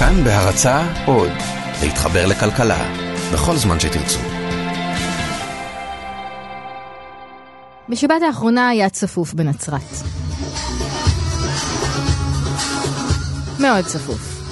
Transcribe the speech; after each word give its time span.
כאן 0.00 0.24
בהרצה 0.24 0.86
עוד, 1.06 1.30
להתחבר 1.82 2.26
לכלכלה, 2.26 2.94
בכל 3.32 3.56
זמן 3.56 3.80
שתרצו. 3.80 4.18
בשבת 7.88 8.22
האחרונה 8.26 8.68
היה 8.68 8.88
צפוף 8.88 9.34
בנצרת. 9.34 9.80
מאוד 13.58 13.84
צפוף. 13.84 14.42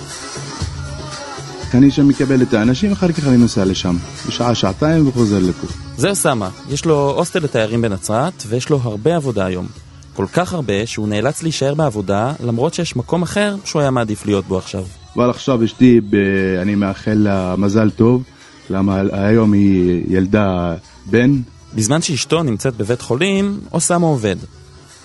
אני 1.74 1.90
שם 1.90 2.08
מקבל 2.08 2.42
את 2.42 2.54
האנשים, 2.54 2.92
אחר 2.92 3.12
כך 3.12 3.26
אני 3.26 3.36
נוסע 3.36 3.64
לשם. 3.64 3.96
בשעה, 4.28 4.54
שעתיים 4.54 5.08
וחוזר 5.08 5.38
לפה. 5.38 5.66
זה 5.96 6.10
אוסאמה, 6.10 6.50
יש 6.68 6.84
לו 6.84 7.10
הוסטל 7.10 7.38
לתיירים 7.38 7.82
בנצרת, 7.82 8.42
ויש 8.46 8.70
לו 8.70 8.80
הרבה 8.82 9.16
עבודה 9.16 9.46
היום. 9.46 9.66
כל 10.14 10.26
כך 10.32 10.52
הרבה 10.52 10.86
שהוא 10.86 11.08
נאלץ 11.08 11.42
להישאר 11.42 11.74
בעבודה, 11.74 12.32
למרות 12.40 12.74
שיש 12.74 12.96
מקום 12.96 13.22
אחר 13.22 13.56
שהוא 13.64 13.82
היה 13.82 13.90
מעדיף 13.90 14.26
להיות 14.26 14.44
בו 14.44 14.58
עכשיו. 14.58 14.84
אבל 15.18 15.30
עכשיו 15.30 15.64
אשתי, 15.64 16.00
ב... 16.00 16.16
אני 16.62 16.74
מאחל 16.74 17.14
לה 17.14 17.56
מזל 17.56 17.90
טוב, 17.90 18.22
למה 18.70 19.02
היום 19.12 19.52
היא 19.52 20.02
ילדה 20.08 20.74
בן. 21.06 21.40
בזמן 21.74 22.02
שאשתו 22.02 22.42
נמצאת 22.42 22.76
בבית 22.76 23.00
חולים, 23.00 23.60
אוסאמה 23.72 24.06
עובד. 24.06 24.36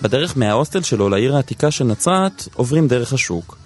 בדרך 0.02 0.36
מההוסטל 0.36 0.82
שלו 0.82 1.08
לעיר 1.08 1.36
העתיקה 1.36 1.70
של 1.70 1.84
נצרת, 1.84 2.48
עוברים 2.54 2.88
דרך 2.88 3.12
השוק. 3.12 3.56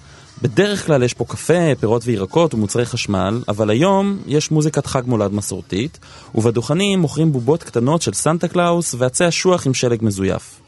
בדרך 0.42 0.86
כלל 0.86 1.02
יש 1.02 1.14
פה 1.14 1.24
קפה, 1.24 1.74
פירות 1.80 2.02
וירקות 2.04 2.54
ומוצרי 2.54 2.86
חשמל, 2.86 3.42
אבל 3.48 3.70
היום 3.70 4.18
יש 4.26 4.50
מוזיקת 4.50 4.86
חג 4.86 5.02
מולד 5.06 5.32
מסורתית, 5.32 5.98
ובדוכנים 6.34 7.00
מוכרים 7.00 7.32
בובות 7.32 7.62
קטנות 7.62 8.02
של 8.02 8.12
סנטה 8.12 8.48
קלאוס 8.48 8.94
ועצי 8.98 9.28
אשוח 9.28 9.66
עם 9.66 9.74
שלג 9.74 9.98
מזויף. 10.02 10.60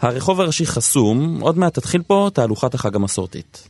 הרחוב 0.00 0.40
הראשי 0.40 0.66
חסום, 0.66 1.40
עוד 1.40 1.58
מעט 1.58 1.74
תתחיל 1.74 2.02
פה 2.02 2.30
תהלוכת 2.34 2.74
החג 2.74 2.96
המסורתית. 2.96 3.68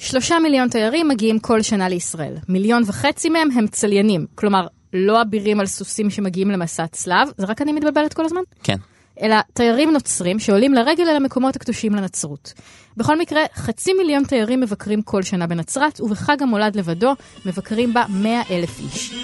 שלושה 0.00 0.38
מיליון 0.38 0.68
תיירים 0.68 1.08
מגיעים 1.08 1.38
כל 1.38 1.62
שנה 1.62 1.88
לישראל. 1.88 2.34
מיליון 2.48 2.82
וחצי 2.86 3.28
מהם 3.28 3.48
הם 3.50 3.66
צליינים, 3.66 4.26
כלומר, 4.34 4.66
לא 4.92 5.22
אבירים 5.22 5.60
על 5.60 5.66
סוסים 5.66 6.10
שמגיעים 6.10 6.50
למסע 6.50 6.86
צלב, 6.86 7.28
זה 7.36 7.46
רק 7.46 7.62
אני 7.62 7.72
מתבלבלת 7.72 8.14
כל 8.14 8.24
הזמן? 8.24 8.40
כן. 8.62 8.76
אלא 9.22 9.36
תיירים 9.52 9.92
נוצרים 9.92 10.38
שעולים 10.38 10.74
לרגל 10.74 11.08
אל 11.08 11.16
המקומות 11.16 11.56
הקדושים 11.56 11.94
לנצרות. 11.94 12.52
בכל 12.96 13.18
מקרה, 13.18 13.40
חצי 13.54 13.92
מיליון 13.92 14.24
תיירים 14.24 14.60
מבקרים 14.60 15.02
כל 15.02 15.22
שנה 15.22 15.46
בנצרת, 15.46 16.00
ובחג 16.00 16.42
המולד 16.42 16.76
לבדו 16.76 17.12
מבקרים 17.46 17.94
בה 17.94 18.04
מאה 18.08 18.42
אלף 18.50 18.80
איש. 18.80 19.14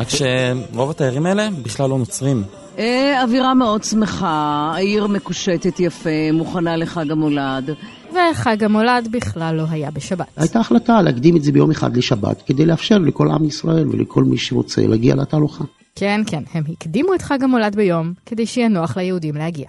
רק 0.00 0.08
שרוב 0.08 0.90
התיירים 0.90 1.26
האלה 1.26 1.48
בכלל 1.62 1.90
לא 1.90 1.98
נוצרים. 1.98 2.42
אה, 2.78 3.22
אווירה 3.22 3.54
מאוד 3.54 3.84
שמחה, 3.84 4.72
העיר 4.74 5.06
מקושטת 5.06 5.80
יפה, 5.80 6.32
מוכנה 6.32 6.76
לחג 6.76 7.10
המולד. 7.10 7.70
וחג 8.12 8.64
המולד 8.64 9.08
בכלל 9.10 9.54
לא 9.54 9.64
היה 9.70 9.90
בשבת. 9.90 10.26
הייתה 10.36 10.60
החלטה 10.60 11.02
להקדים 11.02 11.36
את 11.36 11.44
זה 11.44 11.52
ביום 11.52 11.70
אחד 11.70 11.96
לשבת, 11.96 12.42
כדי 12.42 12.66
לאפשר 12.66 12.98
לכל 12.98 13.30
עם 13.30 13.44
ישראל 13.44 13.88
ולכל 13.88 14.24
מי 14.24 14.38
שרוצה 14.38 14.86
להגיע 14.86 15.14
לתהלוכה. 15.14 15.64
כן, 15.94 16.20
כן, 16.26 16.42
הם 16.54 16.64
הקדימו 16.72 17.14
את 17.14 17.22
חג 17.22 17.42
המולד 17.42 17.76
ביום, 17.76 18.12
כדי 18.26 18.46
שיהיה 18.46 18.68
נוח 18.68 18.96
ליהודים 18.96 19.34
להגיע. 19.34 19.68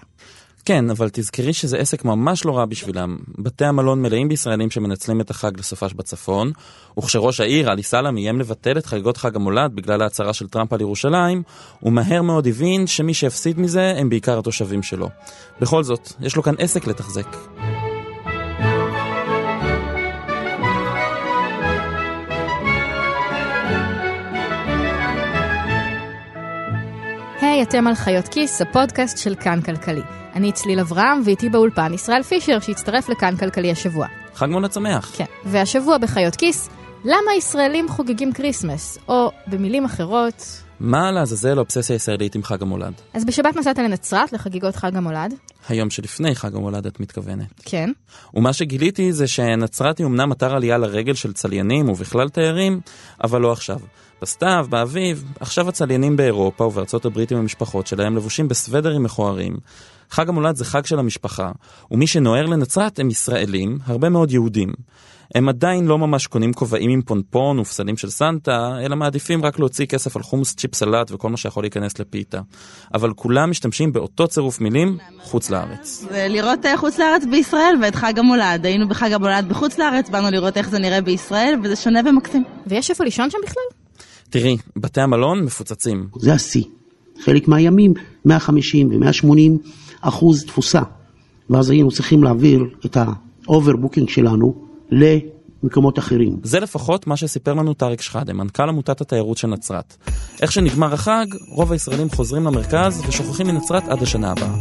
כן, 0.66 0.90
אבל 0.90 1.09
תזכרי 1.12 1.54
שזה 1.54 1.78
עסק 1.78 2.06
ממש 2.06 2.45
לא 2.45 2.58
רע 2.58 2.66
בשבילם. 2.66 3.17
בתי 3.38 3.66
המלון 3.66 4.02
מלאים 4.02 4.30
בישראלים 4.30 4.72
שמנצלים 4.72 5.22
את 5.22 5.30
החג 5.30 5.59
לסופש 5.59 5.94
בצפון, 5.94 6.52
וכשראש 7.00 7.40
העיר, 7.40 7.72
עלי 7.72 7.84
סלאם, 7.84 8.18
איים 8.18 8.40
לבטל 8.40 8.78
את 8.78 8.86
חגיגות 8.86 9.18
חג 9.18 9.36
המולד 9.36 9.72
בגלל 9.76 10.02
ההצהרה 10.02 10.34
של 10.34 10.48
טראמפ 10.48 10.73
על 10.73 10.81
ירושלים, 10.81 11.44
הוא 11.80 11.94
מהר 11.94 12.22
מאוד 12.22 12.48
הבין 12.48 12.88
שמי 12.88 13.14
שהפסיד 13.14 13.59
מזה 13.59 13.94
הם 13.98 14.09
בעיקר 14.09 14.40
התושבים 14.40 14.84
שלו. 14.84 15.09
בכל 15.62 15.84
זאת, 15.84 16.14
יש 16.22 16.36
לו 16.36 16.44
כאן 16.44 16.56
עסק 16.58 16.88
לתחזק. 16.88 17.38
היי, 27.51 27.63
אתם 27.63 27.88
על 27.88 27.95
חיות 27.95 28.28
כיס, 28.28 28.62
הפודקאסט 28.62 29.17
של 29.17 29.35
כאן 29.35 29.62
כלכלי. 29.62 30.01
אני 30.35 30.51
צליל 30.51 30.79
אברהם, 30.79 31.22
ואיתי 31.25 31.50
באולפן 31.50 31.94
ישראל 31.94 32.23
פישר, 32.23 32.59
שהצטרף 32.59 33.09
לכאן 33.09 33.38
כלכלי 33.38 33.72
השבוע. 33.72 34.07
חג 34.35 34.47
מולד 34.50 34.72
שמח. 34.72 35.12
כן, 35.17 35.25
והשבוע 35.45 35.97
בחיות 35.97 36.35
כיס, 36.35 36.69
למה 37.06 37.34
ישראלים 37.38 37.90
חוגגים 37.90 38.34
כריסמס? 38.34 38.97
או 39.07 39.31
במילים 39.47 39.85
אחרות... 39.85 40.63
מה 40.79 41.11
לעזאזל 41.11 41.57
האובססיה 41.57 41.95
הישראלית 41.95 42.35
עם 42.35 42.44
חג 42.44 42.61
המולד? 42.61 42.94
אז 43.13 43.25
בשבת 43.25 43.56
נסעת 43.56 43.78
לנצרת 43.78 44.34
לחגיגות 44.34 44.75
חג 44.75 44.95
המולד. 44.95 45.34
היום 45.69 45.90
שלפני 45.90 46.35
חג 46.35 46.56
המולד 46.56 46.85
את 46.85 47.00
מתכוונת. 47.00 47.61
כן. 47.66 47.91
ומה 48.34 48.53
שגיליתי 48.53 49.13
זה 49.13 49.28
שנצרת 49.28 49.97
היא 49.97 50.07
אמנם 50.07 50.31
אתר 50.31 50.56
עלייה 50.56 50.78
לרגל 50.78 51.13
של 51.13 51.34
צליינים 51.34 51.90
ובכלל 51.90 52.29
תיירים, 52.29 52.81
אבל 53.23 53.41
לא 53.41 53.51
עכשיו. 53.51 53.79
בסתיו, 54.22 54.66
באביב, 54.70 55.24
עכשיו 55.40 55.70
הצליינים 55.70 56.16
באירופה 56.18 56.64
ובארצות 56.64 57.06
הברית 57.06 57.32
עם 57.32 57.38
המשפחות 57.38 57.88
שלהם 57.88 58.16
לבושים 58.16 58.48
בסוודרים 58.48 59.04
מכוערים. 59.04 59.58
חג 60.09 60.30
המולד 60.30 60.56
זה 60.56 60.66
חג 60.66 60.86
של 60.86 61.00
המשפחה, 61.00 61.52
ומי 61.92 62.08
שנוער 62.08 62.46
לנצרת 62.46 63.00
הם 63.00 63.09
ישראלים, 63.09 63.78
הרבה 63.86 64.09
מאוד 64.09 64.32
יהודים. 64.32 64.74
הם 65.36 65.50
עדיין 65.50 65.86
לא 65.86 65.98
ממש 65.98 66.28
קונים 66.28 66.54
כובעים 66.54 66.90
עם 66.90 67.02
פונפון 67.02 67.59
ופסלים 67.59 67.98
של 67.98 68.09
סנטה, 68.09 68.78
אלא 68.86 68.96
מעדיפים 68.96 69.46
רק 69.46 69.59
להוציא 69.59 69.86
כסף 69.86 70.16
על 70.16 70.24
חומוס 70.24 70.56
צ'יפ 70.56 70.76
סלט 70.76 71.12
וכל 71.12 71.30
מה 71.30 71.38
שיכול 71.38 71.64
להיכנס 71.64 72.00
לפיתה. 72.00 72.42
אבל 72.94 73.14
כולם 73.14 73.50
משתמשים 73.50 73.94
באותו 73.94 74.28
צירוף 74.28 74.62
מילים, 74.62 74.98
חוץ 75.22 75.50
לארץ. 75.50 76.06
ולראות 76.12 76.59
חוץ 76.76 77.00
לארץ 77.00 77.24
בישראל 77.32 77.76
ואת 77.82 77.96
חג 77.96 78.20
המולד. 78.20 78.66
היינו 78.66 78.88
בחג 78.88 79.14
המולד 79.14 79.50
בחוץ 79.50 79.78
לארץ, 79.78 80.09
באנו 80.09 80.32
לראות 80.32 80.58
איך 80.58 80.70
זה 80.70 80.80
נראה 80.80 81.02
בישראל, 81.02 81.59
וזה 81.64 81.76
שונה 81.76 82.00
ומקסים. 82.06 82.44
ויש 82.68 82.90
איפה 82.90 83.03
לישון 83.03 83.30
שם 83.30 83.38
בכלל? 83.44 83.64
תראי, 84.31 84.58
בתי 84.75 85.02
המלון 85.02 85.44
מפוצצים. 85.44 86.08
זה 86.19 86.34
השיא. 86.34 86.64
חלק 87.24 87.47
מהימים 87.47 87.94
150 88.25 88.90
ו-180 88.90 89.69
אחוז 90.02 90.44
תפוסה. 90.44 90.81
ואז 91.50 91.69
היינו 91.69 91.92
צריכים 91.92 92.24
להעביר 92.24 92.64
את 92.86 92.97
ה 93.47 93.53
overbooking 93.53 94.09
שלנו 94.09 94.56
למקומות 94.91 96.00
אחרים. 96.00 96.40
זה 96.44 96.59
לפחות 96.59 97.08
מה 97.08 97.18
שסיפר 97.18 97.53
לנו 97.53 97.74
טאריק 97.74 98.02
שחאדה, 98.02 98.34
מנכ"ל 98.34 98.70
עמותת 98.70 99.02
התיירות 99.02 99.38
של 99.38 99.47
נצרת. 99.47 99.97
איך 100.41 100.52
שנגמר 100.52 100.94
החג, 100.94 101.25
רוב 101.56 101.72
הישראלים 101.72 102.09
חוזרים 102.09 102.44
למרכז 102.44 103.03
ושוכחים 103.08 103.47
מנצרת 103.47 103.88
עד 103.88 104.03
השנה 104.03 104.31
הבאה. 104.31 104.56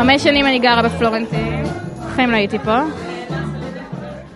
חמש 0.00 0.22
שנים 0.22 0.46
אני 0.46 0.58
גרה 0.58 0.82
בפלורנטין, 0.82 1.64
בחיים 2.10 2.30
לא 2.30 2.36
הייתי 2.36 2.58
פה. 2.58 2.78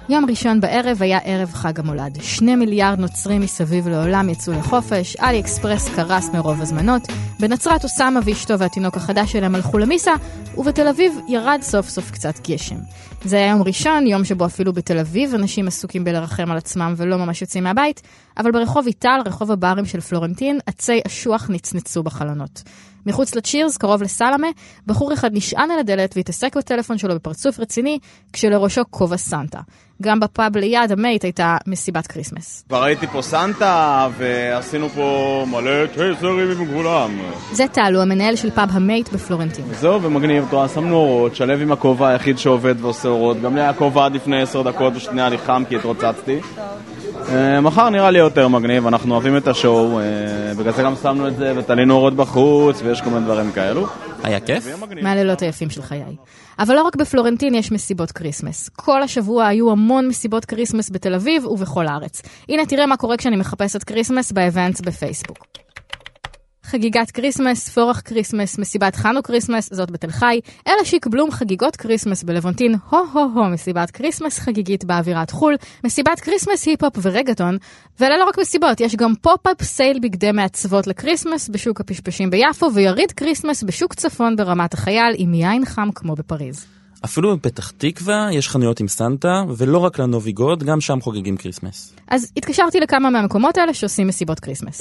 יום 0.09 0.25
ראשון 0.29 0.61
בערב 0.61 1.03
היה 1.03 1.19
ערב 1.25 1.53
חג 1.53 1.81
המולד. 1.81 2.19
שני 2.23 2.57
מיליארד 2.57 2.99
נוצרים 2.99 3.41
מסביב 3.41 3.89
לעולם 3.89 4.29
יצאו 4.29 4.53
לחופש, 4.53 5.17
אלי 5.17 5.41
אקספרס 5.41 5.89
קרס 5.89 6.29
מרוב 6.29 6.61
הזמנות, 6.61 7.03
בנצרת 7.41 7.85
אוסאמה 7.85 8.21
ואשתו 8.25 8.59
והתינוק 8.59 8.97
החדש 8.97 9.33
שלהם 9.33 9.55
הלכו 9.55 9.79
למיסה, 9.79 10.13
ובתל 10.57 10.89
אביב 10.89 11.13
ירד 11.29 11.59
סוף 11.63 11.89
סוף 11.89 12.11
קצת 12.11 12.49
גשם. 12.49 12.77
זה 13.25 13.37
היה 13.37 13.51
יום 13.51 13.63
ראשון, 13.63 14.07
יום 14.07 14.25
שבו 14.25 14.47
אפילו 14.47 14.73
בתל 14.73 14.99
אביב 14.99 15.35
אנשים 15.35 15.69
עסוקים 15.69 16.05
בלרחם 16.05 16.51
על 16.51 16.57
עצמם 16.57 16.95
ולא 16.97 17.17
ממש 17.17 17.43
יוצאים 17.43 17.65
מהבית, 17.65 18.03
אבל 18.39 18.53
ברחוב 18.53 18.87
איטל, 18.87 19.21
רחוב 19.27 19.51
הברים 19.51 19.85
של 19.85 20.01
פלורנטין, 20.01 20.59
עצי 20.67 21.01
אשוח 21.07 21.47
נצנצו 21.51 22.03
בחלונות. 22.03 22.63
מחוץ 23.07 23.35
לצ'ירס, 23.35 23.77
קרוב 23.77 24.03
לסלמה, 24.03 24.49
בחור 24.87 25.13
אחד 25.13 25.31
נשען 25.33 25.71
על 25.71 25.79
הדלת 25.79 26.17
והתעסק 26.17 26.57
בטלפון 26.57 26.99
שלו 26.99 27.15
בפרצוף 27.15 27.61
רציני, 27.61 27.99
כשלראשו 28.33 28.83
כובע 28.91 29.17
סנטה. 29.17 29.61
גם 30.03 30.21
בפאב 30.21 30.57
ליד 30.57 30.93
המייט 30.93 31.25
הייתה 31.25 31.57
מסיבת 31.67 32.07
כריסמס. 32.07 32.65
כבר 32.69 32.83
ראיתי 32.83 33.07
פה 33.07 33.23
סנטה, 33.23 34.09
ועשינו 34.19 34.89
פה 34.89 35.45
מלא 35.51 35.87
טייזרים 35.87 36.51
עם 36.51 36.75
כולם. 36.75 37.19
זה 37.53 37.65
טל, 37.73 37.95
הוא 37.95 38.03
המנהל 38.03 38.37
של 38.37 38.51
פאב 38.51 38.69
המייט 38.73 39.09
בפלורנטין. 39.13 39.65
זהו, 39.81 40.03
ומגניב, 40.03 40.45
אתה 40.49 40.69
שמנו 40.69 40.95
אורות, 40.95 41.37
שלב 41.37 41.61
עם 41.61 41.73
הכובע 41.73 42.09
היחיד 42.09 42.39
שעובד 42.39 42.75
ועושה 42.81 43.09
אורות. 43.09 43.41
גם 43.41 43.55
לי 43.55 43.61
היה 43.61 43.73
כובע 43.73 44.05
עד 44.05 44.15
לפני 44.15 44.43
עשר 44.43 44.63
דקות, 44.63 44.95
פשוט 44.95 45.13
נהיה 45.13 45.29
לי 45.29 45.39
חם 45.39 45.63
כי 45.69 45.77
התרוצצתי. 45.77 46.41
מחר 47.63 47.91
נראה 47.91 48.11
לי 48.11 48.19
יותר 48.19 48.49
מגניב, 48.49 48.87
אנחנו 48.87 49.15
אוהבים 49.15 49.37
את 49.37 49.49
ה 49.49 49.57
show, 49.57 50.01
בגלל 50.59 50.73
זה 50.73 50.83
גם 50.83 50.95
שמנו 51.03 51.29
את 51.29 51.37
זה 51.37 51.53
ותלינו 51.57 51.95
אורות 51.95 52.15
בחוץ 52.15 52.83
ויש 52.83 53.01
כל 53.01 53.11
מיני 53.11 53.25
דברים 53.25 53.53
כאלו. 53.53 53.87
היה 54.23 54.41
כיף? 54.41 54.67
מהלילות 55.03 55.43
היפים 55.43 55.71
של 55.71 55.83
חיי. 55.83 56.03
אבל 56.59 56.75
לא 56.75 56.83
רק 56.83 56.97
בפלורנטין 56.97 57.55
יש 57.55 57.73
מסיבות 57.73 58.13
כריסמס. 58.13 58.69
כל 58.69 59.03
השבוע 59.03 59.47
היו 59.47 59.71
המון 59.71 60.09
מסיבות 60.09 60.45
כריסמס 60.45 60.91
בתל 60.91 61.15
אביב 61.15 61.47
ובכל 61.47 61.87
הארץ. 61.87 62.23
הנה 62.49 62.67
תראה 62.67 62.87
מה 62.87 62.97
קורה 62.97 63.17
כשאני 63.17 63.37
מחפשת 63.37 63.83
כריסמס 63.83 64.33
ב 64.33 64.40
events 64.40 64.81
בפייסבוק. 64.81 65.39
חגיגת 66.65 67.11
כריסמס, 67.11 67.69
פורח 67.69 68.01
כריסמס, 68.05 68.59
מסיבת 68.59 68.97
חנוכריסמס, 68.97 69.69
זאת 69.73 69.91
בתל 69.91 70.11
חי, 70.11 70.41
אלה 70.69 70.85
שיקבלום 70.85 71.31
חגיגות 71.31 71.77
כריסמס 71.77 72.23
בלבונטין, 72.23 72.75
הו-הו-הו, 72.91 73.45
מסיבת 73.45 73.91
כריסמס 73.91 74.39
חגיגית 74.39 74.85
באווירת 74.85 75.31
חו"ל, 75.31 75.55
מסיבת 75.85 76.21
כריסמס 76.21 76.67
היפ-הופ 76.67 76.99
ורגטון, 77.03 77.57
ואלה 78.01 78.17
לא 78.19 78.25
רק 78.25 78.39
מסיבות, 78.39 78.81
יש 78.81 78.97
גם 78.97 79.15
pop-up 79.21 79.63
sale 79.63 79.99
בגדי 79.99 80.33
מעצבות 80.33 80.87
לכריסמס 80.87 81.49
בשוק 81.49 81.81
הפשפשים 81.81 82.31
ביפו, 82.31 82.71
ויריד 82.75 83.13
כריסמס 83.13 83.63
בשוק 83.63 83.95
צפון 83.95 84.37
ברמת 84.37 84.75
החייל, 84.75 85.15
עם 85.17 85.35
יין 85.35 85.65
חם 85.65 85.89
כמו 85.95 86.15
בפריז. 86.15 86.67
אפילו 87.05 87.37
בפתח 87.37 87.71
תקווה 87.71 88.29
יש 88.33 88.49
חנויות 88.49 88.81
עם 88.81 88.89
סנטה, 88.89 89.43
ולא 89.57 89.79
רק 89.79 89.99
לנובי 89.99 90.33
גוד, 90.33 90.63
גם 90.63 90.81
שם 90.81 91.01
חוגגים 91.01 91.37
כריסמס. 91.37 91.95
אז 92.09 92.33
התקשרתי 92.37 92.81
לכמה 92.81 93.11
מהמקומות 93.11 93.59
האלה 93.59 93.75
שעושים 93.75 94.07
מסיבות 94.07 94.41
כריסמס. 94.41 94.81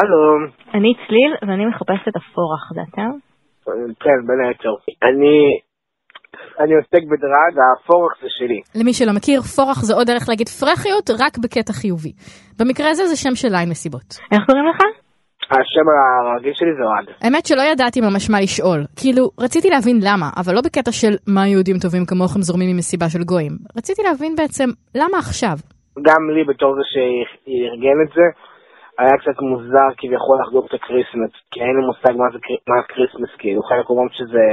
שלום. 0.00 0.40
אני 0.74 0.92
צליל 1.06 1.32
ואני 1.42 1.66
מחפשת 1.66 2.08
את 2.08 2.16
הפורח, 2.16 2.62
זה 2.74 2.80
אתה? 2.88 3.06
כן, 4.04 4.18
בין 4.26 4.38
היתר. 4.48 4.74
אני... 5.08 5.34
אני 6.60 6.74
עוסק 6.74 7.02
בדראג, 7.10 7.52
הפורח 7.72 8.12
זה 8.22 8.28
שלי. 8.38 8.60
למי 8.80 8.92
שלא 8.92 9.12
מכיר, 9.16 9.40
פורח 9.56 9.78
זה 9.82 9.94
עוד 9.94 10.06
דרך 10.06 10.28
להגיד 10.28 10.48
פרחיות, 10.48 11.06
רק 11.22 11.38
בקטע 11.42 11.72
חיובי. 11.72 12.12
במקרה 12.58 12.90
הזה 12.90 13.04
זה 13.06 13.16
שם 13.16 13.34
של 13.34 13.48
ליין 13.48 13.68
מסיבות. 13.68 14.08
איך 14.32 14.42
קוראים 14.46 14.66
לך? 14.70 14.80
השם 15.50 15.86
הרגיל 16.30 16.54
שלי 16.54 16.72
זה 16.78 16.84
אוהד. 16.88 17.06
האמת 17.22 17.46
שלא 17.46 17.62
ידעתי 17.62 18.00
ממש 18.00 18.30
מה 18.30 18.40
לשאול. 18.40 18.80
כאילו, 19.00 19.24
רציתי 19.40 19.68
להבין 19.70 19.96
למה, 20.08 20.28
אבל 20.40 20.54
לא 20.54 20.60
בקטע 20.66 20.92
של 20.92 21.14
מה 21.34 21.48
יהודים 21.48 21.76
טובים 21.84 22.04
כמוכם 22.06 22.40
זורמים 22.40 22.68
ממסיבה 22.72 23.06
של 23.14 23.22
גויים. 23.30 23.54
רציתי 23.78 24.02
להבין 24.02 24.32
בעצם, 24.36 24.68
למה 24.94 25.16
עכשיו? 25.18 25.56
גם 26.06 26.22
לי 26.34 26.44
בתור 26.50 26.70
זה 26.78 26.84
שארגן 26.92 27.98
את 28.04 28.10
זה, 28.16 28.26
היה 28.98 29.16
קצת 29.20 29.40
מוזר 29.40 29.88
כביכול 29.96 30.36
לחגוג 30.40 30.64
את 30.68 30.74
הכריסמס, 30.74 31.32
כי 31.50 31.60
אין 31.60 31.76
לי 31.76 31.86
מושג 31.86 32.12
מה 32.16 32.30
זה 32.32 32.38
מה 32.68 32.78
הכריסמס, 32.78 33.30
כאילו 33.38 33.62
חלק 33.62 33.90
אומרים 33.90 34.08
שזה 34.12 34.44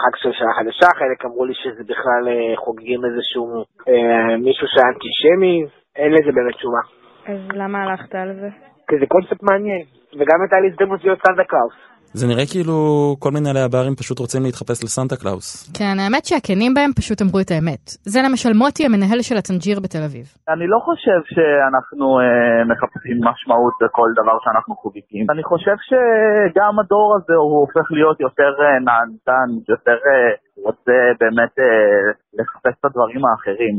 חג 0.00 0.14
של 0.16 0.32
שנה 0.32 0.52
חדשה, 0.58 0.88
חלק 0.98 1.24
אמרו 1.24 1.44
לי 1.44 1.54
שזה 1.54 1.82
בכלל 1.84 2.22
אה, 2.28 2.56
חוגגים 2.56 3.00
איזשהו 3.04 3.44
אה, 3.88 4.36
מישהו 4.36 4.66
שהיה 4.68 4.86
אנטישמי, 4.92 5.64
אין 5.96 6.12
לזה 6.12 6.32
באמת 6.32 6.54
תשובה. 6.54 6.82
אז 7.26 7.40
למה 7.54 7.82
הלכת 7.82 8.14
על 8.14 8.34
זה? 8.40 8.48
כי 8.88 8.98
זה 9.00 9.06
קונספט 9.06 9.42
מעניין, 9.42 9.84
וגם 10.18 10.38
הייתה 10.42 10.60
לי 10.60 10.68
הזדמנות 10.68 11.04
להיות 11.04 11.18
סנטה 11.26 11.44
קלאוס. 11.44 11.89
זה 12.18 12.26
נראה 12.30 12.46
כאילו 12.52 12.76
כל 13.22 13.30
מנהלי 13.36 13.62
הברים 13.68 13.94
פשוט 14.00 14.18
רוצים 14.18 14.42
להתחפש 14.46 14.78
לסנטה 14.84 15.16
קלאוס. 15.22 15.46
כן, 15.78 15.96
האמת 16.02 16.24
שהכנים 16.28 16.74
בהם 16.74 16.92
פשוט 17.00 17.18
אמרו 17.22 17.38
את 17.44 17.50
האמת. 17.54 17.84
זה 18.12 18.18
למשל 18.26 18.52
מוטי, 18.62 18.82
המנהל 18.86 19.20
של 19.28 19.36
הטנג'יר 19.40 19.76
בתל 19.84 20.02
אביב. 20.08 20.26
אני 20.54 20.66
לא 20.74 20.78
חושב 20.86 21.20
שאנחנו 21.34 22.06
אה, 22.22 22.60
מחפשים 22.70 23.16
משמעות 23.28 23.74
בכל 23.82 24.08
דבר 24.20 24.36
שאנחנו 24.42 24.72
חוגגים. 24.82 25.24
אני 25.34 25.42
חושב 25.50 25.76
שגם 25.88 26.72
הדור 26.80 27.08
הזה 27.16 27.34
הוא 27.42 27.54
הופך 27.64 27.86
להיות 27.96 28.18
יותר 28.26 28.52
אה, 28.62 28.78
נהנתן, 28.88 29.48
יותר 29.72 29.98
אה, 30.08 30.30
רוצה 30.66 30.96
באמת 31.20 31.52
אה, 31.64 32.00
לחפש 32.38 32.74
את 32.78 32.84
הדברים 32.84 33.22
האחרים. 33.26 33.76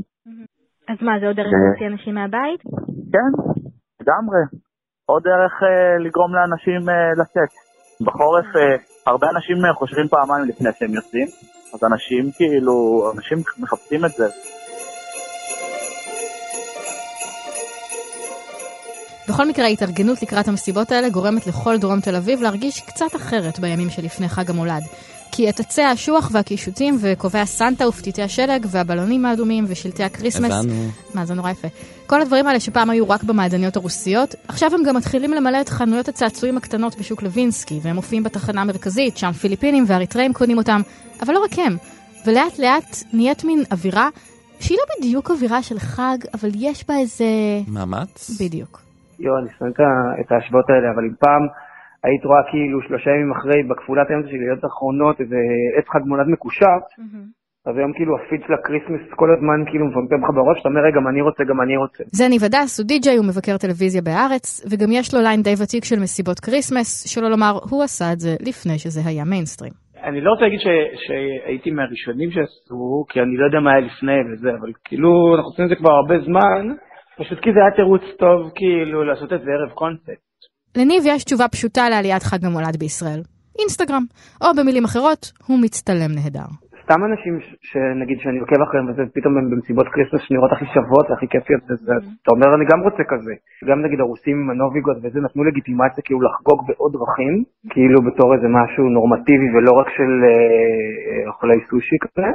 אז 0.91 0.97
מה, 1.07 1.13
זה 1.19 1.25
עוד 1.29 1.35
דרך 1.35 1.53
אה. 1.53 1.59
להוציא 1.63 1.87
אנשים 1.93 2.13
מהבית? 2.19 2.61
כן, 3.13 3.31
לגמרי. 4.01 4.43
עוד 5.11 5.23
דרך 5.23 5.53
אה, 5.63 5.97
לגרום 6.05 6.31
לאנשים 6.35 6.81
אה, 6.89 7.11
לצאת. 7.21 7.70
בחורף 8.05 8.45
אה, 8.55 8.61
הרבה 9.05 9.27
אנשים 9.35 9.65
אה, 9.65 9.73
חושבים 9.73 10.07
פעמיים 10.07 10.45
לפני 10.49 10.69
שהם 10.79 10.93
יוצאים, 10.93 11.27
אז 11.73 11.83
אנשים 11.83 12.31
כאילו, 12.31 13.03
אנשים 13.15 13.37
מחפשים 13.57 14.05
את 14.05 14.11
זה. 14.11 14.27
בכל 19.29 19.47
מקרה, 19.47 19.65
ההתארגנות 19.65 20.21
לקראת 20.21 20.47
המסיבות 20.47 20.91
האלה 20.91 21.09
גורמת 21.09 21.47
לכל 21.47 21.77
דרום 21.77 21.99
תל 21.99 22.15
אביב 22.15 22.41
להרגיש 22.41 22.81
קצת 22.81 23.15
אחרת 23.15 23.59
בימים 23.59 23.89
שלפני 23.89 24.29
חג 24.29 24.49
המולד. 24.49 24.83
כי 25.31 25.49
את 25.49 25.59
עצי 25.59 25.81
האשוח 25.81 26.29
והקישוטים 26.33 26.97
וכובעי 27.01 27.41
הסנטה 27.41 27.87
ופתיתי 27.87 28.21
השלג 28.21 28.65
והבלונים 28.69 29.25
האדומים 29.25 29.65
ושלטי 29.67 30.03
הקריסמס. 30.03 30.51
הבנו. 30.51 30.73
מה, 31.13 31.25
זה 31.25 31.33
נורא 31.33 31.51
יפה. 31.51 31.67
כל 32.07 32.21
הדברים 32.21 32.47
האלה 32.47 32.59
שפעם 32.59 32.89
היו 32.89 33.09
רק 33.09 33.23
במעדניות 33.23 33.75
הרוסיות, 33.75 34.35
עכשיו 34.47 34.69
הם 34.73 34.83
גם 34.83 34.95
מתחילים 34.95 35.31
למלא 35.31 35.61
את 35.61 35.69
חנויות 35.69 36.07
הצעצועים 36.07 36.57
הקטנות 36.57 36.99
בשוק 36.99 37.23
לוינסקי, 37.23 37.79
והם 37.83 37.95
מופיעים 37.95 38.23
בתחנה 38.23 38.61
המרכזית, 38.61 39.17
שם 39.17 39.31
פיליפינים 39.31 39.83
ואריתראים 39.87 40.33
קונים 40.33 40.57
אותם, 40.57 40.81
אבל 41.21 41.33
לא 41.33 41.39
רק 41.39 41.59
הם. 41.59 41.77
ולאט 42.27 42.59
לאט 42.59 42.97
נהיית 43.13 43.43
מין 43.43 43.63
אווירה 43.71 44.09
שהיא 44.59 44.77
לא 44.77 44.83
בדיוק 44.99 45.31
אווירה 45.31 45.63
של 45.63 45.79
חג, 45.79 46.17
אבל 46.33 46.49
יש 46.55 46.87
בה 46.87 46.95
איזה... 46.97 47.25
מאמץ? 47.67 48.31
בדיוק. 48.41 48.81
יואו, 49.19 49.37
אני 49.37 49.49
שונא 49.59 49.71
את 50.21 50.31
ההשוואות 50.31 50.69
האלה, 50.69 50.91
אבל 50.95 51.03
אם 51.03 51.13
פעם 51.19 51.47
היית 52.05 52.23
רואה 52.25 52.43
כאילו 52.51 52.81
שלושה 52.87 53.09
ימים 53.11 53.31
אחרי, 53.37 53.63
בכפולת 53.69 54.07
האמצע 54.09 54.29
של 54.29 54.35
ידיעות 54.35 54.65
אחרונות, 54.65 55.15
איזה 55.21 55.39
עץ 55.77 55.87
חג 55.93 56.03
מולד 56.05 56.27
מקושט, 56.27 56.85
אז 57.67 57.77
היום 57.77 57.93
כאילו 57.97 58.11
הפיד 58.17 58.41
של 58.47 58.53
הקריסמס 58.53 59.03
כל 59.21 59.29
הזמן 59.35 59.59
כאילו 59.69 59.85
מפמפם 59.87 60.19
לך 60.23 60.29
בראש, 60.37 60.57
אתה 60.59 60.69
אומר, 60.69 60.81
רגע, 60.87 60.95
גם 60.99 61.07
אני 61.07 61.21
רוצה, 61.21 61.43
גם 61.43 61.61
אני 61.61 61.77
רוצה. 61.77 62.03
זה 62.19 62.25
ניב 62.29 62.43
הדס, 62.47 62.79
הוא 62.79 62.87
די-ג'יי, 62.87 63.17
הוא 63.17 63.25
מבקר 63.31 63.55
טלוויזיה 63.57 64.01
בארץ, 64.07 64.45
וגם 64.69 64.89
יש 64.97 65.13
לו 65.13 65.19
ליין 65.25 65.41
די 65.47 65.55
ותיק 65.61 65.83
של 65.89 65.99
מסיבות 66.05 66.39
כריסמס, 66.45 66.89
שלא 67.13 67.27
לומר, 67.33 67.53
הוא 67.71 67.83
עשה 67.83 68.05
את 68.13 68.19
זה 68.19 68.31
לפני 68.49 68.77
שזה 68.83 69.01
היה 69.09 69.23
מיינסטרים. 69.31 69.73
אני 70.07 70.21
לא 70.21 70.29
רוצה 70.31 70.43
להגיד 70.43 70.59
ש- 70.59 70.91
שהייתי 71.05 71.71
מהראשונים 71.71 72.29
שעשו, 72.31 73.05
כי 73.09 73.21
אני 73.21 73.37
לא 73.37 73.45
יודע 73.45 73.59
מה 73.59 73.71
היה 73.71 73.79
לפני 73.89 74.19
וזה, 74.27 74.49
אבל 74.59 74.71
כאילו, 74.85 75.09
אנחנו 75.35 75.49
עושים 75.51 75.65
את 75.65 75.69
זה 75.69 75.75
כבר 75.75 75.91
הרבה 75.91 76.15
זמן, 76.27 76.61
פשוט 77.19 77.39
כי 77.43 77.49
זה 77.53 77.59
היה 77.59 77.71
תירוץ 77.75 78.01
טוב 78.19 78.51
כאילו 78.55 79.03
לעשות 79.03 79.33
את 79.33 79.41
זה 79.41 79.51
ערב 79.51 79.71
קונספט. 79.81 80.30
לניב 80.77 81.03
יש 81.05 81.23
תשובה 81.23 81.47
פשוטה 81.47 81.89
לעליית 81.89 82.23
חג 82.23 82.45
המולד 82.45 82.75
בישראל. 82.79 83.21
אינסטגרם. 83.59 84.05
או 84.41 84.47
במילים 84.57 84.83
אחרות, 84.83 85.31
הוא 85.47 85.59
מצטלם 85.63 86.11
נהדר. 86.15 86.49
סתם 86.83 86.99
אנשים 87.09 87.33
שנגיד 87.69 88.17
שאני 88.19 88.39
עוקב 88.39 88.61
אחריהם 88.61 88.85
וזה 88.89 89.03
פתאום 89.15 89.37
הם 89.37 89.49
במסיבות 89.51 89.87
כריסמס 89.93 90.21
שנראות 90.27 90.51
הכי 90.51 90.65
שוות 90.73 91.05
והכי 91.09 91.27
כיפיות 91.33 91.63
וזה, 91.69 91.93
אז 91.97 92.03
אתה 92.21 92.29
אומר 92.33 92.55
אני 92.55 92.65
גם 92.71 92.79
רוצה 92.87 93.03
כזה. 93.11 93.33
גם 93.69 93.77
נגיד 93.85 93.99
הרוסים 93.99 94.37
עם 94.41 94.49
הנוביגוד 94.49 94.97
וזה 95.03 95.19
נתנו 95.25 95.43
לגיטימציה 95.43 96.03
כאילו 96.05 96.21
לחגוג 96.21 96.59
בעוד 96.67 96.91
דרכים, 96.97 97.33
כאילו 97.73 97.97
בתור 98.07 98.27
איזה 98.35 98.47
משהו 98.59 98.83
נורמטיבי 98.97 99.47
ולא 99.53 99.71
רק 99.79 99.87
של 99.97 100.11
אה, 100.23 100.29
אה, 100.29 101.27
אוכלי 101.29 101.59
סושי 101.69 101.97
כזה. 102.03 102.27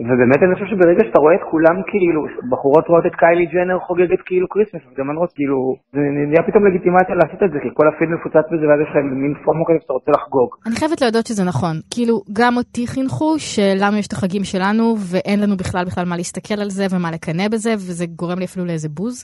ובאמת 0.00 0.40
אני 0.42 0.54
חושב 0.54 0.68
שברגע 0.72 1.02
שאתה 1.06 1.20
רואה 1.24 1.34
את 1.38 1.44
כולם 1.50 1.76
כאילו, 1.90 2.20
בחורות 2.50 2.86
רואות 2.88 3.06
את 3.06 3.14
קיילי 3.22 3.46
ג'נר 3.54 3.78
חוגגת 3.86 4.20
כאילו 4.26 4.46
כריסמס, 4.48 4.82
וגם 4.88 5.10
אני 5.10 5.18
רוצה 5.18 5.34
כאילו, 5.34 5.56
זה 5.92 6.00
נהיה 6.28 6.42
פתאום 6.48 6.62
לגיטימציה 6.66 7.14
לעשות 7.20 7.40
את 7.42 7.50
זה, 7.52 7.58
כי 7.62 7.68
כל 7.78 7.86
הפיד 7.88 8.08
מפוצץ 8.14 8.46
בזה 8.52 8.64
ואז 8.68 8.80
יש 8.84 8.90
להם 8.94 9.06
מין 9.22 9.34
פומו 9.44 9.64
כזה 9.66 9.78
שאתה 9.82 9.92
רוצה 9.92 10.10
לחגוג. 10.16 10.50
אני 10.66 10.76
חייבת 10.80 11.00
להודות 11.02 11.26
שזה 11.26 11.44
נכון. 11.44 11.74
כאילו, 11.94 12.14
גם 12.38 12.56
אותי 12.56 12.86
חינכו 12.86 13.30
שלנו 13.38 13.96
יש 13.96 14.06
את 14.06 14.12
החגים 14.12 14.44
שלנו, 14.44 14.84
ואין 15.10 15.38
לנו 15.42 15.56
בכלל 15.56 15.84
בכלל 15.84 16.04
מה 16.10 16.16
להסתכל 16.16 16.58
על 16.64 16.70
זה 16.78 16.84
ומה 16.90 17.10
לקנא 17.10 17.48
בזה, 17.52 17.72
וזה 17.74 18.04
גורם 18.20 18.38
לי 18.38 18.44
אפילו 18.44 18.64
לאיזה 18.66 18.88
בוז. 18.88 19.16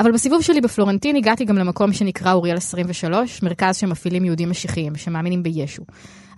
אבל 0.00 0.12
בסיבוב 0.12 0.42
שלי 0.42 0.60
בפלורנטין 0.60 1.16
הגעתי 1.16 1.44
גם 1.44 1.58
למקום 1.58 1.92
שנקרא 1.92 2.32
אוריאל 2.32 2.56
23, 2.56 3.42
מרכז 3.42 3.76
שמפעילים 3.76 4.24
יהודים 4.24 4.50
משיחיים 4.50 4.96
שמאמינים 4.96 5.42
בישו. 5.42 5.82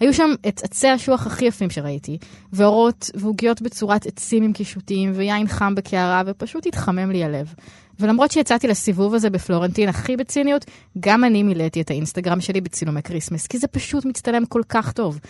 היו 0.00 0.14
שם 0.14 0.31
את 0.49 0.64
עצי 0.64 0.88
האשוח 0.88 1.26
הכי 1.26 1.45
יפים 1.45 1.71
שראיתי, 1.71 2.19
ואורות 2.52 3.11
ועוגיות 3.14 3.62
בצורת 3.62 4.07
עצים 4.07 4.42
עם 4.42 4.52
קישוטים, 4.52 5.12
ויין 5.14 5.49
חם 5.49 5.75
בקערה, 5.75 6.23
ופשוט 6.26 6.66
התחמם 6.66 7.11
לי 7.11 7.25
הלב. 7.25 7.54
ולמרות 8.00 8.31
שיצאתי 8.31 8.69
לסיבוב 8.69 9.14
הזה 9.14 9.31
בפלורנטין 9.31 9.88
הכי 9.88 10.16
בציניות, 10.16 10.64
גם 11.00 11.25
אני 11.25 11.42
מילאתי 11.42 11.81
את 11.81 11.90
האינסטגרם 11.90 12.40
שלי 12.40 12.61
בצילומי 12.61 13.02
כריסמס, 13.02 13.47
כי 13.47 13.59
זה 13.59 13.66
פשוט 13.66 14.04
מצטלם 14.04 14.47
כל 14.47 14.62
כך 14.69 14.92
טוב. 14.92 15.21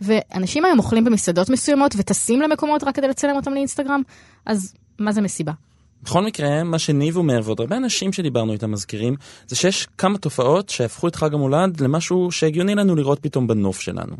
ואנשים 0.00 0.64
היום 0.64 0.78
אוכלים 0.78 1.04
במסעדות 1.04 1.50
מסוימות 1.50 1.94
וטסים 1.96 2.42
למקומות 2.42 2.84
רק 2.84 2.94
כדי 2.94 3.08
לצלם 3.08 3.36
אותם 3.36 3.54
לאינסטגרם, 3.54 4.02
אז 4.46 4.74
מה 4.98 5.12
זה 5.12 5.20
מסיבה? 5.20 5.52
בכל 6.02 6.24
מקרה, 6.24 6.62
מה 6.62 6.78
שניב 6.78 7.16
אומר, 7.16 7.40
ועוד 7.44 7.60
הרבה 7.60 7.76
אנשים 7.76 8.12
שדיברנו 8.12 8.52
איתם 8.52 8.70
מזכירים, 8.70 9.14
זה 9.46 9.56
שיש 9.56 9.88
כמה 9.98 10.18
תופעות 10.18 10.68
שהפכו 10.68 11.08
את 11.08 11.16
חג 11.16 11.34
המולד 11.34 11.80
למשהו 11.80 12.32
שהגיוני 12.32 12.74
לנו 12.74 12.96
לראות 12.96 13.18
פתאום 13.18 13.46
בנוף 13.46 13.80
שלנו. 13.80 14.16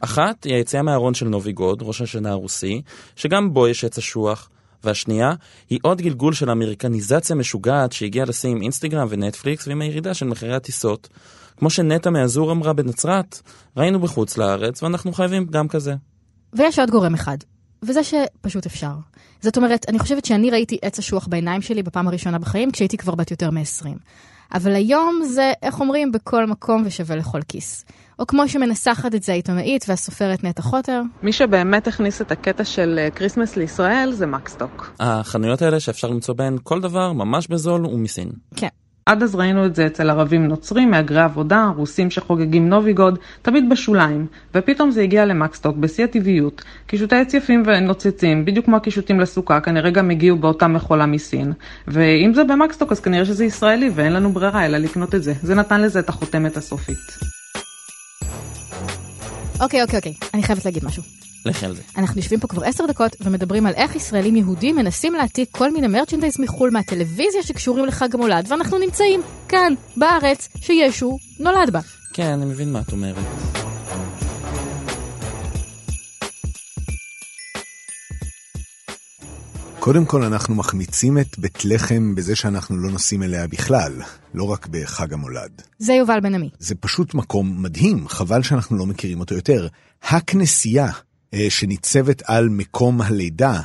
אחת 0.00 0.44
היא 0.44 0.54
היציאה 0.54 0.82
מהארון 0.82 1.14
של 1.14 1.28
נובי 1.28 1.52
גוד, 1.52 1.82
ראש 1.82 2.00
השנה 2.00 2.30
הרוסי, 2.30 2.82
שגם 3.16 3.54
בו 3.54 3.68
יש 3.68 3.84
עץ 3.84 3.98
אשוח, 3.98 4.48
והשנייה 4.84 5.32
היא 5.70 5.78
עוד 5.82 6.00
גלגול 6.00 6.32
של 6.32 6.50
אמריקניזציה 6.50 7.36
משוגעת 7.36 7.92
שהגיעה 7.92 8.26
לשיא 8.26 8.50
עם 8.50 8.62
אינסטגרם 8.62 9.06
ונטפליקס 9.10 9.68
ועם 9.68 9.80
הירידה 9.80 10.14
של 10.14 10.26
מחירי 10.26 10.54
הטיסות. 10.54 11.08
כמו 11.56 11.70
שנטע 11.70 12.10
מאזור 12.10 12.52
אמרה 12.52 12.72
בנצרת, 12.72 13.42
ראינו 13.76 14.00
בחוץ 14.00 14.38
לארץ 14.38 14.82
ואנחנו 14.82 15.12
חייבים 15.12 15.46
גם 15.46 15.68
כזה. 15.68 15.94
ויש 16.52 16.78
עוד 16.78 16.90
גורם 16.90 17.14
אחד, 17.14 17.36
וזה 17.82 18.00
שפשוט 18.04 18.66
אפשר. 18.66 18.92
זאת 19.40 19.56
אומרת, 19.56 19.86
אני 19.88 19.98
חושבת 19.98 20.24
שאני 20.24 20.50
ראיתי 20.50 20.78
עץ 20.82 20.98
אשוח 20.98 21.26
בעיניים 21.26 21.62
שלי 21.62 21.82
בפעם 21.82 22.08
הראשונה 22.08 22.38
בחיים, 22.38 22.70
כשהייתי 22.70 22.96
כבר 22.96 23.14
בת 23.14 23.30
יותר 23.30 23.50
מ-20. 23.50 23.86
אבל 24.54 24.74
היום 24.74 25.22
זה, 25.24 25.52
איך 25.62 25.80
אומרים, 25.80 26.12
בכל 26.12 26.46
מקום 26.46 26.82
ושווה 26.86 27.16
לכל 27.16 27.42
כיס. 27.48 27.84
או 28.18 28.26
כמו 28.26 28.48
שמנסחת 28.48 29.14
את 29.14 29.22
זה 29.22 29.32
העיתונאית 29.32 29.84
והסופרת 29.88 30.44
נטע 30.44 30.62
חוטר. 30.62 31.02
מי 31.22 31.32
שבאמת 31.32 31.88
הכניס 31.88 32.22
את 32.22 32.32
הקטע 32.32 32.64
של 32.64 32.98
אה, 32.98 33.10
כריסמס 33.10 33.56
לישראל 33.56 34.12
זה 34.12 34.26
מקסטוק. 34.26 34.92
החנויות 35.00 35.62
האלה 35.62 35.80
שאפשר 35.80 36.08
למצוא 36.08 36.34
בהן 36.34 36.56
כל 36.62 36.80
דבר 36.80 37.12
ממש 37.12 37.48
בזול 37.48 37.86
ומסין. 37.86 38.30
כן. 38.56 38.68
עד 39.08 39.22
אז 39.22 39.34
ראינו 39.34 39.66
את 39.66 39.74
זה 39.74 39.86
אצל 39.86 40.10
ערבים 40.10 40.46
נוצרים, 40.46 40.90
מהגרי 40.90 41.20
עבודה, 41.20 41.70
רוסים 41.76 42.10
שחוגגים 42.10 42.68
נוביגוד, 42.68 43.18
תמיד 43.42 43.68
בשוליים. 43.70 44.26
ופתאום 44.54 44.90
זה 44.90 45.02
הגיע 45.02 45.24
למקסטוק 45.24 45.76
בשיא 45.76 46.04
הטבעיות. 46.04 46.62
קישוטי 46.86 47.16
עץ 47.16 47.34
יפים 47.34 47.62
ונוצצים, 47.66 48.44
בדיוק 48.44 48.66
כמו 48.66 48.76
הקישוטים 48.76 49.20
לסוכה, 49.20 49.60
כנראה 49.60 49.90
גם 49.90 50.10
הגיעו 50.10 50.36
באותה 50.36 50.68
מכולה 50.68 51.06
מסין. 51.06 51.52
ואם 51.86 52.32
זה 52.34 52.44
במקסטוק 52.44 52.92
אז 52.92 53.00
כנראה 53.00 53.24
שזה 53.24 53.44
ישראלי 53.44 53.90
ואין 53.94 54.12
לנו 54.12 54.32
ברירה 54.32 54.66
אלא 54.66 54.78
לקנות 54.78 55.14
את 55.14 55.22
זה. 55.22 55.32
זה 55.42 55.54
נתן 55.54 55.80
לזה 55.80 55.98
את 55.98 56.08
החותמת 56.08 56.56
הסופית. 56.56 57.18
אוקיי, 59.60 59.82
אוקיי, 59.82 59.98
אוקיי, 59.98 60.14
אני 60.34 60.42
חייבת 60.42 60.64
להגיד 60.64 60.84
משהו. 60.84 61.27
לכי 61.44 61.66
על 61.66 61.74
זה. 61.74 61.82
אנחנו 61.96 62.16
יושבים 62.16 62.40
פה 62.40 62.48
כבר 62.48 62.64
עשר 62.64 62.86
דקות 62.86 63.16
ומדברים 63.20 63.66
על 63.66 63.74
איך 63.74 63.96
ישראלים 63.96 64.36
יהודים 64.36 64.76
מנסים 64.76 65.14
להעתיק 65.14 65.48
כל 65.50 65.70
מיני 65.70 65.86
מרצ'נדייז 65.86 66.40
מחו"ל 66.40 66.70
מהטלוויזיה 66.70 67.42
שקשורים 67.42 67.84
לחג 67.84 68.14
המולד, 68.14 68.46
ואנחנו 68.48 68.78
נמצאים 68.78 69.20
כאן, 69.48 69.72
בארץ, 69.96 70.48
שישו 70.60 71.18
נולד 71.40 71.70
בה. 71.72 71.80
כן, 72.12 72.32
אני 72.32 72.44
מבין 72.44 72.72
מה 72.72 72.80
את 72.80 72.92
אומרת. 72.92 73.24
קודם 79.80 80.04
כל 80.04 80.22
אנחנו 80.22 80.54
מחמיצים 80.54 81.18
את 81.18 81.38
בית 81.38 81.64
לחם 81.64 82.14
בזה 82.14 82.36
שאנחנו 82.36 82.76
לא 82.76 82.90
נוסעים 82.90 83.22
אליה 83.22 83.46
בכלל, 83.46 83.92
לא 84.34 84.44
רק 84.44 84.66
בחג 84.66 85.12
המולד. 85.12 85.62
זה 85.78 85.92
יובל 85.92 86.20
בן 86.20 86.34
עמי. 86.34 86.50
זה 86.58 86.74
פשוט 86.74 87.14
מקום 87.14 87.62
מדהים, 87.62 88.08
חבל 88.08 88.42
שאנחנו 88.42 88.76
לא 88.76 88.86
מכירים 88.86 89.20
אותו 89.20 89.34
יותר. 89.34 89.68
הכנסייה 90.02 90.88
שניצבת 91.48 92.22
על 92.26 92.48
מקום 92.48 93.02
הלידה, 93.02 93.60